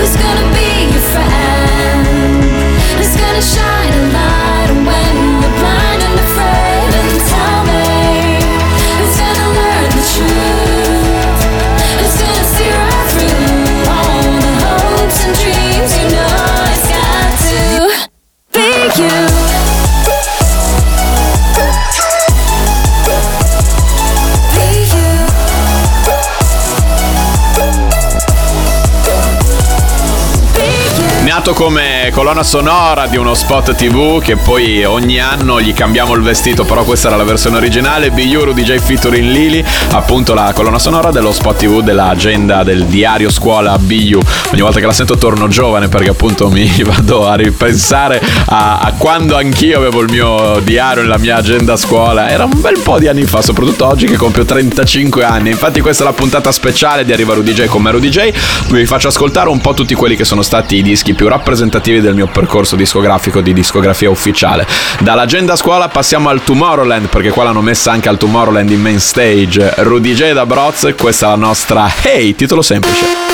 Who's 0.00 0.16
gonna 0.16 0.48
be 0.56 0.88
your 0.88 1.04
friend? 1.12 2.08
Who's 2.96 3.12
gonna 3.12 3.44
shine 3.44 3.92
a 3.92 4.04
light 4.16 4.70
when 4.88 5.14
you're 5.44 5.61
Nato 31.42 31.54
come 31.54 32.08
colonna 32.12 32.44
sonora 32.44 33.08
di 33.08 33.16
uno 33.16 33.34
spot 33.34 33.74
TV 33.74 34.22
che 34.22 34.36
poi 34.36 34.84
ogni 34.84 35.18
anno 35.18 35.60
gli 35.60 35.74
cambiamo 35.74 36.14
il 36.14 36.22
vestito, 36.22 36.64
però 36.64 36.84
questa 36.84 37.08
era 37.08 37.16
la 37.16 37.24
versione 37.24 37.56
originale. 37.56 38.12
Biuru 38.12 38.52
DJ 38.52 38.78
featuring 38.78 39.28
Lily, 39.28 39.64
appunto 39.90 40.34
la 40.34 40.52
colonna 40.54 40.78
sonora 40.78 41.10
dello 41.10 41.32
spot 41.32 41.56
TV 41.56 41.82
dell'agenda 41.82 42.62
del 42.62 42.84
diario 42.84 43.28
scuola 43.28 43.76
BU. 43.76 44.20
Ogni 44.52 44.60
volta 44.60 44.78
che 44.78 44.86
la 44.86 44.92
sento 44.92 45.16
torno 45.16 45.48
giovane 45.48 45.88
perché 45.88 46.10
appunto 46.10 46.48
mi 46.48 46.70
vado 46.86 47.26
a 47.26 47.34
ripensare 47.34 48.22
a, 48.46 48.78
a 48.78 48.92
quando 48.96 49.34
anch'io 49.34 49.78
avevo 49.78 50.00
il 50.02 50.12
mio 50.12 50.60
diario 50.60 51.02
nella 51.02 51.18
mia 51.18 51.38
agenda 51.38 51.76
scuola. 51.76 52.30
Era 52.30 52.44
un 52.44 52.60
bel 52.60 52.78
po' 52.78 53.00
di 53.00 53.08
anni 53.08 53.24
fa, 53.24 53.42
soprattutto 53.42 53.84
oggi 53.84 54.06
che 54.06 54.14
compio 54.14 54.44
35 54.44 55.24
anni. 55.24 55.50
Infatti 55.50 55.80
questa 55.80 56.04
è 56.04 56.06
la 56.06 56.12
puntata 56.12 56.52
speciale 56.52 57.04
di 57.04 57.12
Arriva 57.12 57.34
Rudy 57.34 57.52
J 57.52 57.64
con 57.64 57.82
me 57.82 57.90
Rudy 57.90 58.10
J. 58.10 58.32
Vi 58.68 58.86
faccio 58.86 59.08
ascoltare 59.08 59.48
un 59.48 59.60
po' 59.60 59.74
tutti 59.74 59.96
quelli 59.96 60.14
che 60.14 60.24
sono 60.24 60.42
stati 60.42 60.76
i 60.76 60.82
dischi 60.82 61.14
più 61.14 61.30
rappresentativi 61.32 62.00
del 62.00 62.14
mio 62.14 62.26
percorso 62.26 62.76
discografico 62.76 63.40
di 63.40 63.54
discografia 63.54 64.10
ufficiale. 64.10 64.66
Dall'agenda 65.00 65.56
scuola 65.56 65.88
passiamo 65.88 66.28
al 66.28 66.44
Tomorrowland, 66.44 67.08
perché 67.08 67.30
qua 67.30 67.44
l'hanno 67.44 67.62
messa 67.62 67.90
anche 67.90 68.10
al 68.10 68.18
Tomorrowland 68.18 68.70
in 68.70 68.80
main 68.80 69.00
stage. 69.00 69.72
Rudy 69.78 70.12
J 70.12 70.32
da 70.32 70.44
Broz, 70.44 70.94
questa 70.96 71.26
è 71.26 71.28
la 71.30 71.36
nostra 71.36 71.90
Hey, 72.02 72.34
titolo 72.34 72.60
semplice. 72.60 73.31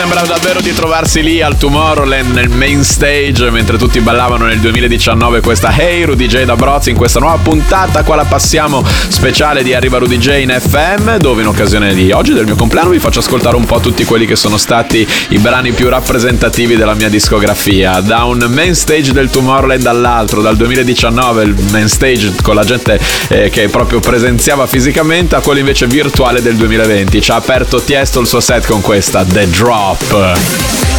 Sembra 0.00 0.22
davvero 0.22 0.62
di 0.62 0.72
trovarsi 0.72 1.22
lì 1.22 1.42
al 1.42 1.58
Tomorrowland 1.58 2.32
nel 2.32 2.48
main 2.48 2.82
stage 2.82 3.50
mentre 3.50 3.76
tutti 3.76 4.00
ballavano 4.00 4.46
nel 4.46 4.58
2019 4.58 5.42
questa 5.42 5.76
Hey 5.76 6.04
Rudy 6.04 6.26
J 6.26 6.44
da 6.44 6.56
Broz 6.56 6.86
in 6.86 6.96
questa 6.96 7.20
nuova 7.20 7.36
puntata. 7.36 8.02
Qua 8.02 8.16
la 8.16 8.24
passiamo 8.24 8.82
speciale 9.08 9.62
di 9.62 9.74
Arriva 9.74 9.98
Rudy 9.98 10.16
J 10.16 10.40
in 10.40 10.58
FM 10.58 11.16
dove 11.16 11.42
in 11.42 11.48
occasione 11.48 11.92
di 11.92 12.12
oggi 12.12 12.32
del 12.32 12.46
mio 12.46 12.56
compleanno 12.56 12.88
vi 12.88 12.98
faccio 12.98 13.18
ascoltare 13.18 13.56
un 13.56 13.66
po' 13.66 13.78
tutti 13.80 14.06
quelli 14.06 14.24
che 14.24 14.36
sono 14.36 14.56
stati 14.56 15.06
i 15.28 15.38
brani 15.38 15.72
più 15.72 15.90
rappresentativi 15.90 16.76
della 16.76 16.94
mia 16.94 17.10
discografia. 17.10 18.00
Da 18.00 18.24
un 18.24 18.46
main 18.48 18.74
stage 18.74 19.12
del 19.12 19.28
Tomorrowland 19.28 19.84
all'altro 19.84 20.40
dal 20.40 20.56
2019 20.56 21.42
il 21.42 21.54
main 21.72 21.88
stage 21.88 22.32
con 22.42 22.54
la 22.54 22.64
gente 22.64 22.98
eh, 23.28 23.50
che 23.50 23.68
proprio 23.68 24.00
presenziava 24.00 24.66
fisicamente 24.66 25.34
a 25.34 25.40
quello 25.40 25.58
invece 25.58 25.86
virtuale 25.86 26.40
del 26.40 26.56
2020 26.56 27.20
ci 27.20 27.30
ha 27.30 27.34
aperto 27.34 27.82
Tiesto 27.82 28.20
il 28.20 28.26
suo 28.26 28.40
set 28.40 28.66
con 28.66 28.80
questa 28.80 29.24
The 29.24 29.46
Drop 29.50 29.88
Up. 29.90 29.98
Uh, 30.12 30.89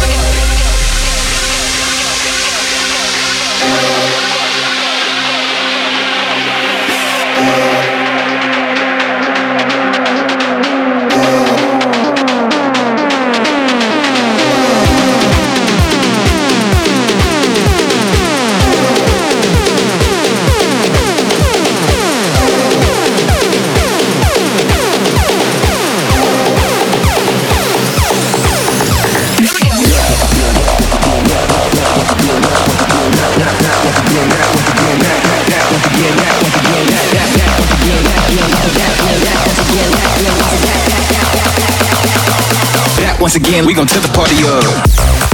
once 43.34 43.48
again, 43.48 43.64
we 43.64 43.72
gon' 43.72 43.86
tip 43.86 44.02
the 44.02 44.08
party 44.08 44.36
up. 44.44 45.31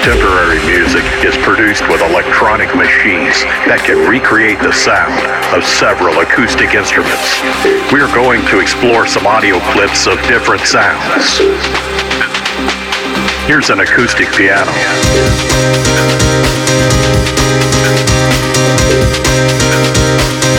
Contemporary 0.00 0.64
music 0.64 1.04
is 1.28 1.36
produced 1.44 1.86
with 1.92 2.00
electronic 2.00 2.74
machines 2.74 3.44
that 3.68 3.84
can 3.84 4.00
recreate 4.08 4.56
the 4.64 4.72
sound 4.72 5.12
of 5.52 5.60
several 5.60 6.24
acoustic 6.24 6.72
instruments. 6.72 7.44
We 7.92 8.00
are 8.00 8.08
going 8.16 8.40
to 8.48 8.64
explore 8.64 9.04
some 9.04 9.28
audio 9.28 9.60
clips 9.76 10.08
of 10.08 10.16
different 10.24 10.64
sounds. 10.64 11.44
Here's 13.44 13.68
an 13.68 13.84
acoustic 13.84 14.32
piano. 14.32 14.72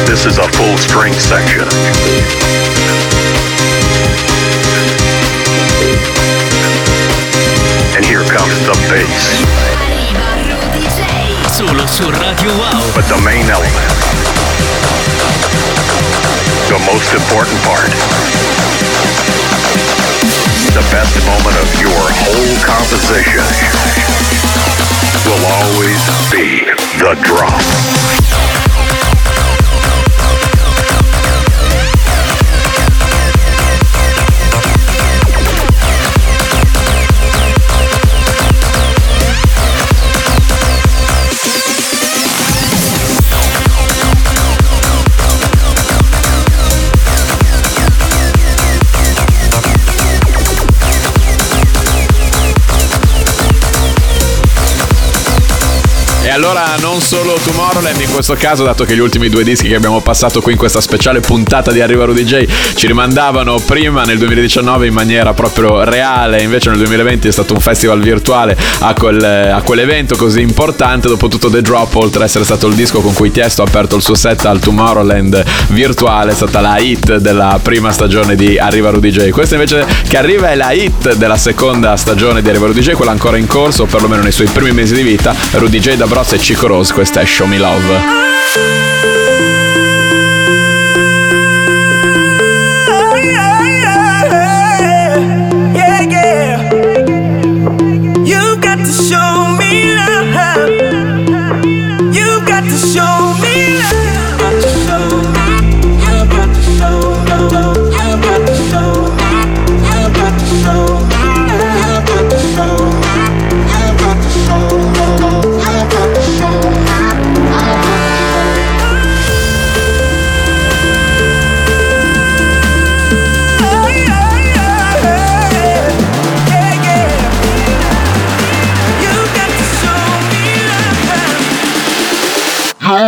This 0.06 0.30
is 0.30 0.38
a 0.38 0.46
full 0.54 0.78
string 0.78 1.18
section. 1.18 1.66
The 8.42 8.74
bass. 8.90 9.46
Solo 11.56 11.86
su 11.86 12.10
Radio 12.10 12.52
Wow. 12.58 12.82
But 12.96 13.06
the 13.08 13.22
main 13.22 13.46
element, 13.46 13.94
the 16.68 16.80
most 16.90 17.14
important 17.14 17.62
part, 17.62 17.92
the 20.74 20.82
best 20.90 21.22
moment 21.28 21.56
of 21.62 21.70
your 21.80 22.02
whole 22.02 22.58
composition 22.66 23.46
will 25.30 25.46
always 25.46 26.02
be 26.32 26.66
the 26.98 27.14
drum. 27.22 28.71
Allora 56.52 56.76
non 56.82 57.00
solo 57.00 57.40
Tomorrowland 57.42 58.02
in 58.02 58.12
questo 58.12 58.36
caso, 58.36 58.66
dato 58.66 58.84
che 58.84 58.94
gli 58.94 59.00
ultimi 59.00 59.30
due 59.30 59.42
dischi 59.42 59.70
che 59.70 59.76
abbiamo 59.76 60.02
passato 60.02 60.42
qui 60.42 60.52
in 60.52 60.58
questa 60.58 60.82
speciale 60.82 61.22
puntata 61.22 61.72
di 61.72 61.80
Arriva 61.80 62.04
Rudy 62.04 62.26
J 62.26 62.46
ci 62.76 62.88
rimandavano 62.88 63.58
prima 63.66 64.04
nel 64.04 64.18
2019 64.18 64.88
in 64.88 64.94
maniera 64.94 65.34
proprio 65.34 65.86
reale, 65.86 66.42
invece 66.42 66.70
nel 66.70 66.80
2020 66.80 67.28
è 67.30 67.32
stato 67.32 67.54
un 67.54 67.62
festival 67.62 68.02
virtuale 68.02 68.58
a, 68.80 68.94
quel, 68.94 69.24
a 69.24 69.62
quell'evento 69.62 70.18
così 70.18 70.42
importante, 70.42 71.08
dopotutto 71.08 71.50
The 71.50 71.62
Drop, 71.62 71.96
oltre 71.96 72.24
ad 72.24 72.28
essere 72.28 72.44
stato 72.44 72.68
il 72.68 72.76
disco 72.76 73.00
con 73.00 73.14
cui 73.14 73.32
Tiesto 73.32 73.62
ha 73.62 73.66
aperto 73.66 73.96
il 73.96 74.02
suo 74.02 74.16
set 74.16 74.44
al 74.44 74.60
Tomorrowland 74.60 75.42
virtuale, 75.68 76.32
è 76.32 76.36
stata 76.36 76.60
la 76.60 76.78
hit 76.80 77.16
della 77.18 77.60
prima 77.64 77.94
stagione 77.94 78.36
di 78.36 78.58
Arriva 78.58 78.90
Rudy 78.90 79.10
J. 79.10 79.30
Questa 79.30 79.56
invece 79.56 79.86
che 80.06 80.18
arriva 80.18 80.50
è 80.50 80.56
la 80.56 80.74
hit 80.74 81.16
della 81.16 81.38
seconda 81.38 81.96
stagione 81.96 82.42
di 82.42 82.50
Arriva 82.50 82.66
Rudy 82.66 82.82
J, 82.82 82.92
quella 82.92 83.12
ancora 83.12 83.38
in 83.38 83.48
corso, 83.48 83.86
perlomeno 83.86 84.22
nei 84.22 84.34
suoi 84.34 84.48
primi 84.48 84.72
mesi 84.72 84.96
di 84.96 85.04
vita, 85.04 85.34
Rudy 85.52 85.80
J 85.80 85.94
da 85.94 86.08
Bros 86.08 86.34
e 86.34 86.40
Chico 86.42 86.66
Rose, 86.66 86.92
questa 86.92 87.22
è 87.22 87.26
Show 87.26 87.46
Me 87.46 87.60
Love. 87.60 89.01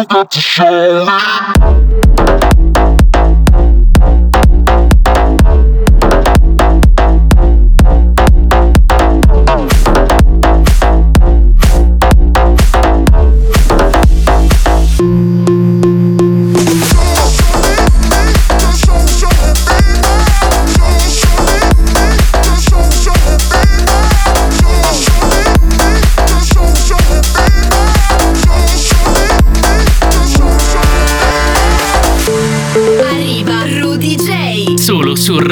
Got 0.06 0.32
to 0.32 0.42
show 0.42 1.06
me. 1.06 1.83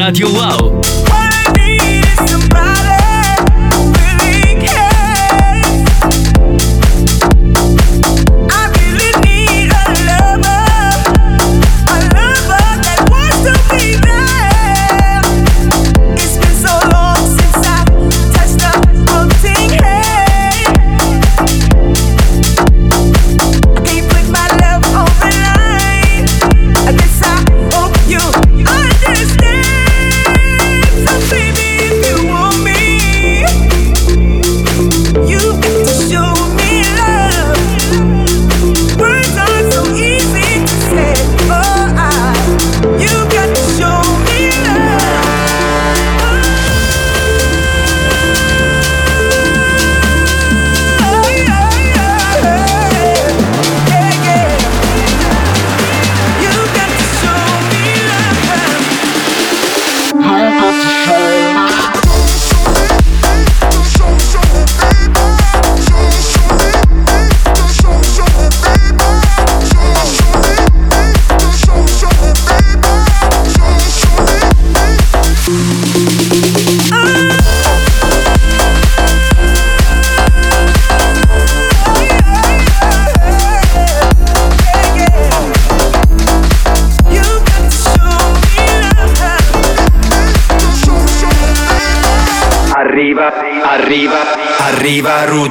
Radio 0.01 0.25
Wow. 0.33 0.70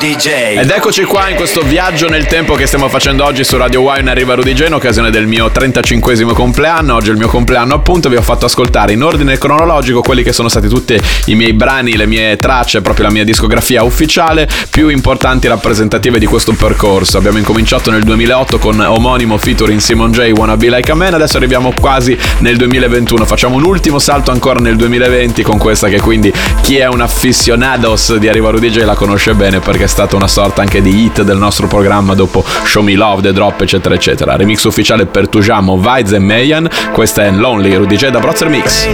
Rudy. 0.01 0.59
Ed 0.59 0.70
eccoci 0.70 1.05
qua 1.05 1.28
in 1.28 1.36
questo 1.36 1.61
viaggio 1.61 2.09
nel 2.09 2.24
tempo 2.24 2.55
che 2.55 2.64
stiamo 2.64 2.88
facendo 2.88 3.22
oggi 3.22 3.44
su 3.44 3.59
Radio 3.59 3.82
Wine 3.82 4.11
Arriva 4.11 4.34
Rudy 4.34 4.55
J 4.55 4.66
in 4.66 4.72
occasione 4.72 5.11
del 5.11 5.26
mio 5.26 5.51
35 5.51 6.24
compleanno. 6.32 6.94
Oggi 6.94 7.11
è 7.11 7.12
il 7.12 7.18
mio 7.18 7.28
compleanno 7.28 7.74
appunto, 7.74 8.09
vi 8.09 8.16
ho 8.16 8.22
fatto 8.22 8.46
ascoltare 8.46 8.94
in 8.94 9.03
ordine 9.03 9.36
cronologico 9.36 10.01
quelli 10.01 10.22
che 10.22 10.32
sono 10.32 10.48
stati 10.48 10.68
tutti 10.68 10.98
i 11.26 11.34
miei 11.34 11.53
brani, 11.53 11.96
le 11.96 12.07
mie 12.07 12.38
tracce, 12.38 12.80
proprio 12.80 13.07
la 13.07 13.12
mia 13.12 13.24
discografia 13.24 13.82
ufficiale 13.82 14.48
più 14.70 14.88
importanti 14.88 15.46
e 15.46 15.51
rappresentative 15.51 16.18
di 16.18 16.26
questo 16.26 16.53
percorso. 16.53 17.18
Abbiamo 17.18 17.36
incominciato 17.36 17.90
nel 17.90 18.03
2008 18.03 18.59
con 18.59 18.80
omonimo 18.80 19.36
featuring 19.36 19.80
Simon 19.80 20.12
J. 20.12 20.30
Wanna 20.34 20.57
Be 20.57 20.70
Like 20.70 20.90
a 20.90 20.94
Man, 20.94 21.12
adesso 21.12 21.36
arriviamo 21.36 21.74
quasi 21.78 22.16
nel 22.38 22.57
2021, 22.57 23.26
facciamo 23.26 23.57
un 23.57 23.64
ultimo 23.64 23.98
salto 23.98 24.30
ancora 24.30 24.61
nel 24.61 24.76
2020 24.76 25.42
con 25.42 25.59
questa 25.59 25.88
che 25.88 26.01
quindi 26.01 26.32
chi 26.62 26.78
è 26.78 26.86
un 26.86 27.03
aficionados 27.03 28.16
di 28.16 28.28
Arriva 28.28 28.51
Rudy 28.51 28.70
J 28.70 28.84
la 28.84 28.94
conosce 28.94 29.34
bene 29.34 29.61
perché 29.61 29.88
stata 29.91 30.14
una 30.14 30.28
sorta 30.28 30.62
anche 30.62 30.80
di 30.80 31.05
hit 31.05 31.22
del 31.22 31.36
nostro 31.36 31.66
programma 31.66 32.14
dopo 32.14 32.45
Show 32.64 32.82
Me 32.82 32.95
Love, 32.95 33.22
The 33.22 33.32
Drop, 33.32 33.61
eccetera, 33.61 33.95
eccetera. 33.95 34.36
Remix 34.36 34.62
ufficiale 34.62 35.05
per 35.05 35.28
Tujamo, 35.28 35.76
Vides 35.76 36.12
e 36.12 36.18
Mayan. 36.20 36.68
Questa 36.93 37.24
è 37.24 37.30
Lonely, 37.32 37.74
Rudy 37.74 37.97
J 37.97 38.11
da 38.11 38.20
Brother 38.20 38.49
Mix. 38.49 38.86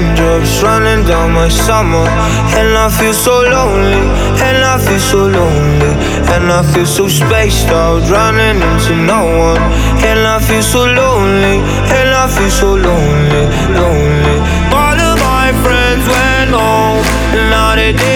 All 14.73 14.99
of 14.99 15.19
my 15.19 15.53
friends 15.63 16.07
went 16.09 16.53
home, 16.53 17.03
and 17.33 17.51
now 17.51 17.75
they 17.75 18.16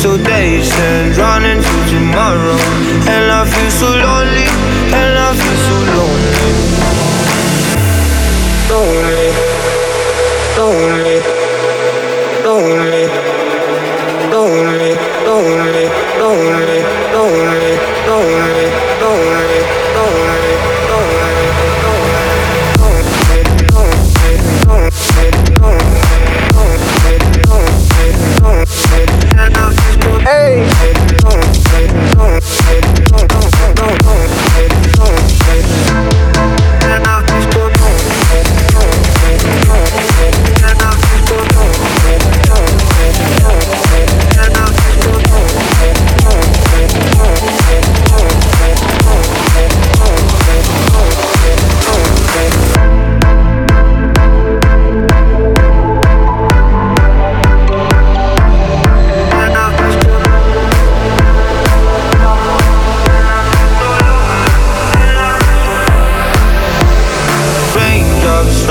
So 0.00 0.16
days 0.16 0.72
stand 0.72 1.14
running 1.18 1.60
to 1.60 1.76
tomorrow. 1.92 2.56
And 3.12 3.30
I 3.30 3.44
feel 3.44 3.70
so 3.70 3.86
lonely 3.86 4.48
And 4.96 5.12
I 5.18 5.30
feel 5.36 5.58
so 5.68 5.76
lonely, 5.98 6.52
lonely, 8.72 9.30
lonely, 10.56 11.18
lonely, 12.42 12.99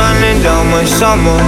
running 0.09 0.41
down 0.41 0.65
my 0.71 0.85
summer. 0.85 1.39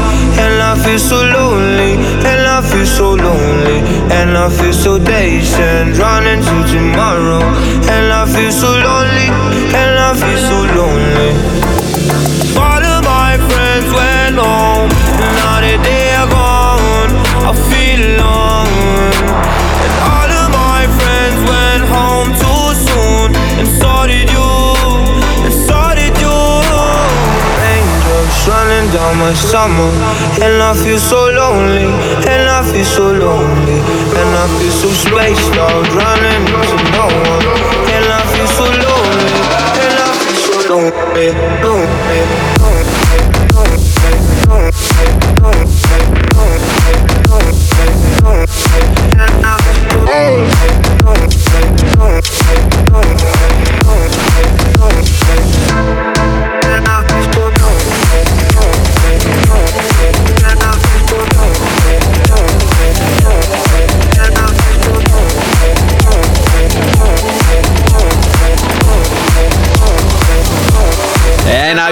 And 0.43 0.61
I 0.61 0.73
feel 0.83 0.99
so 0.99 1.17
lonely 1.37 1.93
And 2.29 2.41
I 2.47 2.61
feel 2.61 2.85
so 2.85 3.13
lonely. 3.13 3.79
And 4.17 4.37
I 4.37 4.49
feel 4.49 4.73
so 4.73 4.97
dazed 4.99 5.59
And 5.59 5.97
running 5.97 6.41
to 6.41 6.57
tomorrow. 6.73 7.43
And 7.93 8.05
I 8.21 8.25
feel 8.33 8.51
so 8.51 8.69
lonely 8.87 9.27
And 9.81 9.93
I 10.09 10.11
feel 10.21 10.39
so 10.49 10.57
lonely 10.77 11.70
down 28.91 29.17
my 29.17 29.33
summer 29.33 29.89
And 30.43 30.61
I 30.61 30.73
feel 30.75 30.99
so 30.99 31.29
lonely 31.31 31.87
And 32.27 32.49
I 32.49 32.61
feel 32.71 32.83
so 32.83 33.11
lonely 33.11 33.79
And 34.19 34.29
I 34.35 34.45
feel 34.59 34.71
so 34.71 34.89
spaced 34.89 35.55
out 35.55 35.87
Running 35.95 36.45
to 36.45 36.75
no 36.91 37.07
one 37.07 37.45
And 37.87 38.05
I 38.11 38.21
feel 38.31 38.47
so 38.47 38.65
lonely 38.67 39.31
And 39.83 39.95
I 39.95 40.11
feel 40.19 40.35
so 40.43 40.55
lonely 40.69 41.27
Lonely 41.63 42.51
And 50.03 50.70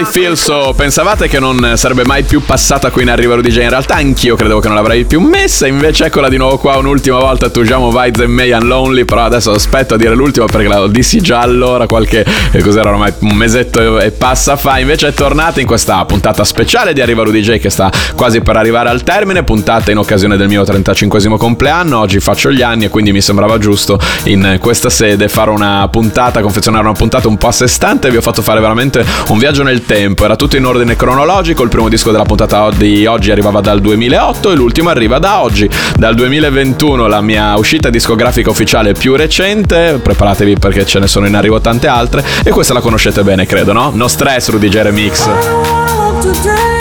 I 0.00 0.04
feel 0.06 0.34
so. 0.34 0.72
Pensavate 0.74 1.28
che 1.28 1.38
non 1.38 1.74
sarebbe 1.74 2.06
mai 2.06 2.22
più 2.22 2.42
passata 2.42 2.90
qui 2.90 3.02
in 3.02 3.10
Arriva 3.10 3.34
Rudy 3.34 3.50
J? 3.50 3.56
In 3.58 3.68
realtà 3.68 3.96
anch'io 3.96 4.34
credevo 4.34 4.58
che 4.58 4.68
non 4.68 4.76
l'avrei 4.76 5.04
più 5.04 5.20
messa. 5.20 5.66
Invece 5.66 6.06
eccola 6.06 6.30
di 6.30 6.38
nuovo 6.38 6.56
qua 6.56 6.78
un'ultima 6.78 7.18
volta. 7.18 7.50
Tugiamo 7.50 7.90
Vides 7.90 8.22
e 8.22 8.26
Mayan 8.26 8.66
Lonely. 8.66 9.04
Però 9.04 9.22
adesso 9.22 9.50
aspetto 9.50 9.94
a 9.94 9.96
dire 9.98 10.14
l'ultima 10.14 10.46
perché 10.46 10.68
la 10.68 10.88
dissi 10.88 11.20
già 11.20 11.40
allora. 11.40 11.86
Qualche. 11.86 12.24
eh, 12.50 12.62
cos'era 12.62 12.88
ormai? 12.88 13.12
Un 13.18 13.34
mesetto 13.34 14.00
e 14.00 14.10
passa 14.10 14.56
fa. 14.56 14.78
Invece 14.78 15.08
è 15.08 15.12
tornata 15.12 15.60
in 15.60 15.66
questa 15.66 16.02
puntata 16.06 16.44
speciale 16.44 16.94
di 16.94 17.02
Arriva 17.02 17.22
Rudy 17.22 17.42
J 17.42 17.58
che 17.58 17.68
sta 17.68 17.90
quasi 18.16 18.40
per 18.40 18.56
arrivare 18.56 18.88
al 18.88 19.02
termine. 19.02 19.42
Puntata 19.42 19.90
in 19.90 19.98
occasione 19.98 20.38
del 20.38 20.48
mio 20.48 20.64
35 20.64 21.20
compleanno. 21.36 21.98
Oggi 21.98 22.20
faccio 22.20 22.50
gli 22.50 22.62
anni 22.62 22.86
e 22.86 22.88
quindi 22.88 23.12
mi 23.12 23.20
sembrava 23.20 23.58
giusto 23.58 23.98
in 24.24 24.56
questa 24.60 24.88
sede 24.88 25.28
fare 25.28 25.50
una 25.50 25.86
puntata, 25.90 26.40
confezionare 26.40 26.84
una 26.84 26.94
puntata 26.94 27.28
un 27.28 27.36
po' 27.36 27.48
a 27.48 27.52
sé 27.52 27.68
stante. 27.68 28.08
Vi 28.08 28.16
ho 28.16 28.22
fatto 28.22 28.40
fare 28.40 28.60
veramente 28.60 29.04
un 29.28 29.36
viaggio 29.36 29.62
nel 29.62 29.88
tempo. 29.90 30.24
Era 30.24 30.36
tutto 30.36 30.56
in 30.56 30.64
ordine 30.64 30.94
cronologico. 30.94 31.64
Il 31.64 31.68
primo 31.68 31.88
disco 31.88 32.12
della 32.12 32.22
puntata 32.22 32.70
di 32.70 33.06
oggi 33.06 33.32
arrivava 33.32 33.60
dal 33.60 33.80
2008 33.80 34.52
e 34.52 34.54
l'ultimo 34.54 34.88
arriva 34.88 35.18
da 35.18 35.42
oggi, 35.42 35.68
dal 35.96 36.14
2021. 36.14 37.08
La 37.08 37.20
mia 37.20 37.56
uscita 37.56 37.90
discografica 37.90 38.50
ufficiale 38.50 38.92
più 38.92 39.16
recente. 39.16 39.98
Preparatevi 40.00 40.58
perché 40.60 40.86
ce 40.86 41.00
ne 41.00 41.08
sono 41.08 41.26
in 41.26 41.34
arrivo 41.34 41.60
tante 41.60 41.88
altre. 41.88 42.24
E 42.44 42.50
questa 42.50 42.72
la 42.72 42.80
conoscete 42.80 43.24
bene, 43.24 43.46
credo, 43.46 43.72
no? 43.72 43.90
No 43.92 44.06
stress, 44.06 44.50
Rudy 44.50 44.68
J 44.68 44.82
Remix. 44.82 45.28
Today, 46.20 46.80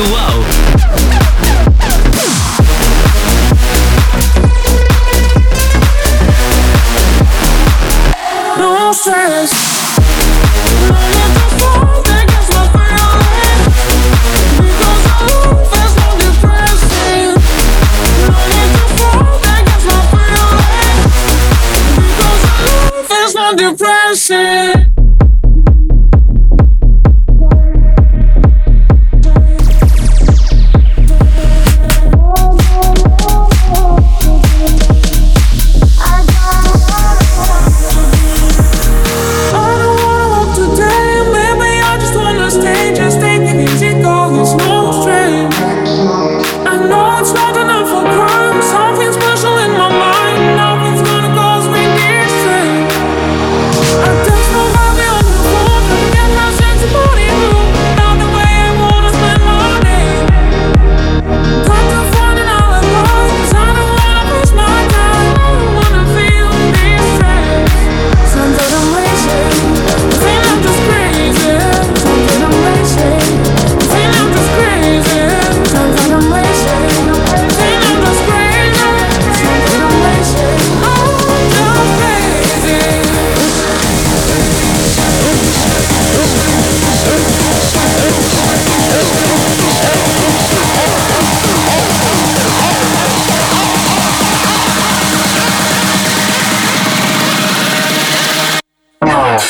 Radio 0.00 0.14
Wow. 0.14 0.39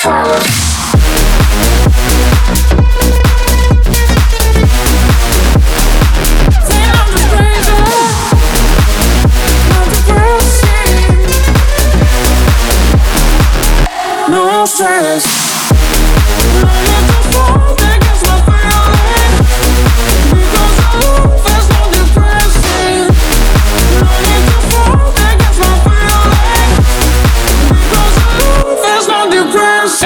Feel 0.00 0.59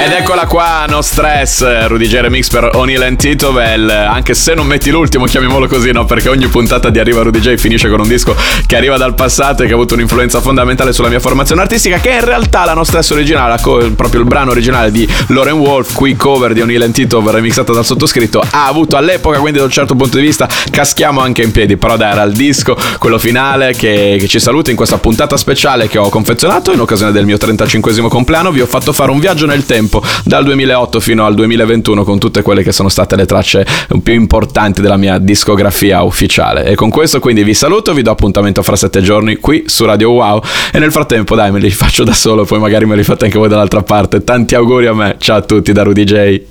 Ed 0.05 0.11
eccola 0.11 0.45
qua, 0.45 0.85
no 0.87 1.01
stress, 1.01 1.87
Rudy 1.87 2.05
J 2.05 2.19
Remix 2.19 2.47
per 2.47 2.69
O'Neill 2.75 3.01
and 3.01 3.17
Titovel, 3.17 3.89
anche 3.89 4.35
se 4.35 4.53
non 4.53 4.67
metti 4.67 4.91
l'ultimo, 4.91 5.25
chiamiamolo 5.25 5.67
così, 5.67 5.91
no? 5.91 6.05
Perché 6.05 6.29
ogni 6.29 6.45
puntata 6.45 6.91
di 6.91 6.99
Arriva 6.99 7.23
Rudy 7.23 7.39
J 7.39 7.55
finisce 7.55 7.89
con 7.89 7.99
un 7.99 8.07
disco 8.07 8.35
che 8.67 8.75
arriva 8.75 8.97
dal 8.97 9.15
passato 9.15 9.63
e 9.63 9.65
che 9.65 9.71
ha 9.71 9.75
avuto 9.75 9.95
un'influenza 9.95 10.41
fondamentale 10.41 10.93
sulla 10.93 11.07
mia 11.07 11.19
formazione 11.19 11.61
artistica, 11.61 11.97
che 11.97 12.11
è 12.11 12.19
in 12.19 12.25
realtà 12.25 12.65
la 12.65 12.75
no 12.75 12.83
stress 12.83 13.09
originale, 13.09 13.59
proprio 13.95 14.19
il 14.19 14.27
brano 14.27 14.51
originale 14.51 14.91
di 14.91 15.11
Lauren 15.29 15.55
Wolf, 15.55 15.95
qui 15.95 16.15
cover 16.15 16.53
di 16.53 16.61
O'Neill 16.61 16.83
and 16.83 16.93
Titovel, 16.93 17.33
remixata 17.33 17.73
dal 17.73 17.83
sottoscritto, 17.83 18.43
ha 18.47 18.67
avuto 18.67 18.97
all'epoca, 18.97 19.39
quindi 19.39 19.57
da 19.57 19.65
un 19.65 19.71
certo 19.71 19.95
punto 19.95 20.17
di 20.17 20.23
vista, 20.23 20.47
caschiamo 20.69 21.19
anche 21.19 21.41
in 21.41 21.51
piedi, 21.51 21.77
però 21.77 21.97
dai, 21.97 22.11
era 22.11 22.21
il 22.21 22.33
disco, 22.33 22.77
quello 22.99 23.17
finale 23.17 23.73
che, 23.73 24.17
che 24.19 24.27
ci 24.27 24.39
saluta 24.39 24.69
in 24.69 24.75
questa 24.75 24.99
puntata 24.99 25.35
speciale 25.35 25.87
che 25.87 25.97
ho 25.97 26.09
confezionato 26.09 26.71
in 26.71 26.79
occasione 26.79 27.11
del 27.11 27.25
mio 27.25 27.39
35 27.39 28.07
compleanno, 28.07 28.51
vi 28.51 28.61
ho 28.61 28.67
fatto 28.67 28.93
fare 28.93 29.09
un 29.09 29.17
viaggio 29.17 29.47
nel 29.47 29.65
tempo 29.65 29.93
dal 30.23 30.43
2008 30.43 30.99
fino 30.99 31.25
al 31.25 31.35
2021 31.35 32.03
con 32.03 32.19
tutte 32.19 32.41
quelle 32.41 32.63
che 32.63 32.71
sono 32.71 32.89
state 32.89 33.15
le 33.15 33.25
tracce 33.25 33.65
più 34.03 34.13
importanti 34.13 34.81
della 34.81 34.97
mia 34.97 35.17
discografia 35.17 36.03
ufficiale. 36.03 36.65
E 36.65 36.75
con 36.75 36.89
questo 36.89 37.19
quindi 37.19 37.43
vi 37.43 37.53
saluto, 37.53 37.93
vi 37.93 38.01
do 38.01 38.11
appuntamento 38.11 38.61
fra 38.63 38.75
sette 38.75 39.01
giorni 39.01 39.37
qui 39.37 39.63
su 39.67 39.85
Radio 39.85 40.11
Wow 40.11 40.41
e 40.71 40.79
nel 40.79 40.91
frattempo 40.91 41.35
dai 41.35 41.51
me 41.51 41.59
li 41.59 41.69
faccio 41.71 42.03
da 42.03 42.13
solo, 42.13 42.45
poi 42.45 42.59
magari 42.59 42.85
me 42.85 42.95
li 42.95 43.03
fate 43.03 43.25
anche 43.25 43.37
voi 43.37 43.49
dall'altra 43.49 43.83
parte. 43.83 44.23
Tanti 44.23 44.55
auguri 44.55 44.87
a 44.87 44.93
me, 44.93 45.15
ciao 45.19 45.37
a 45.37 45.41
tutti 45.41 45.71
da 45.71 45.83
Rudy 45.83 46.03
J. 46.03 46.41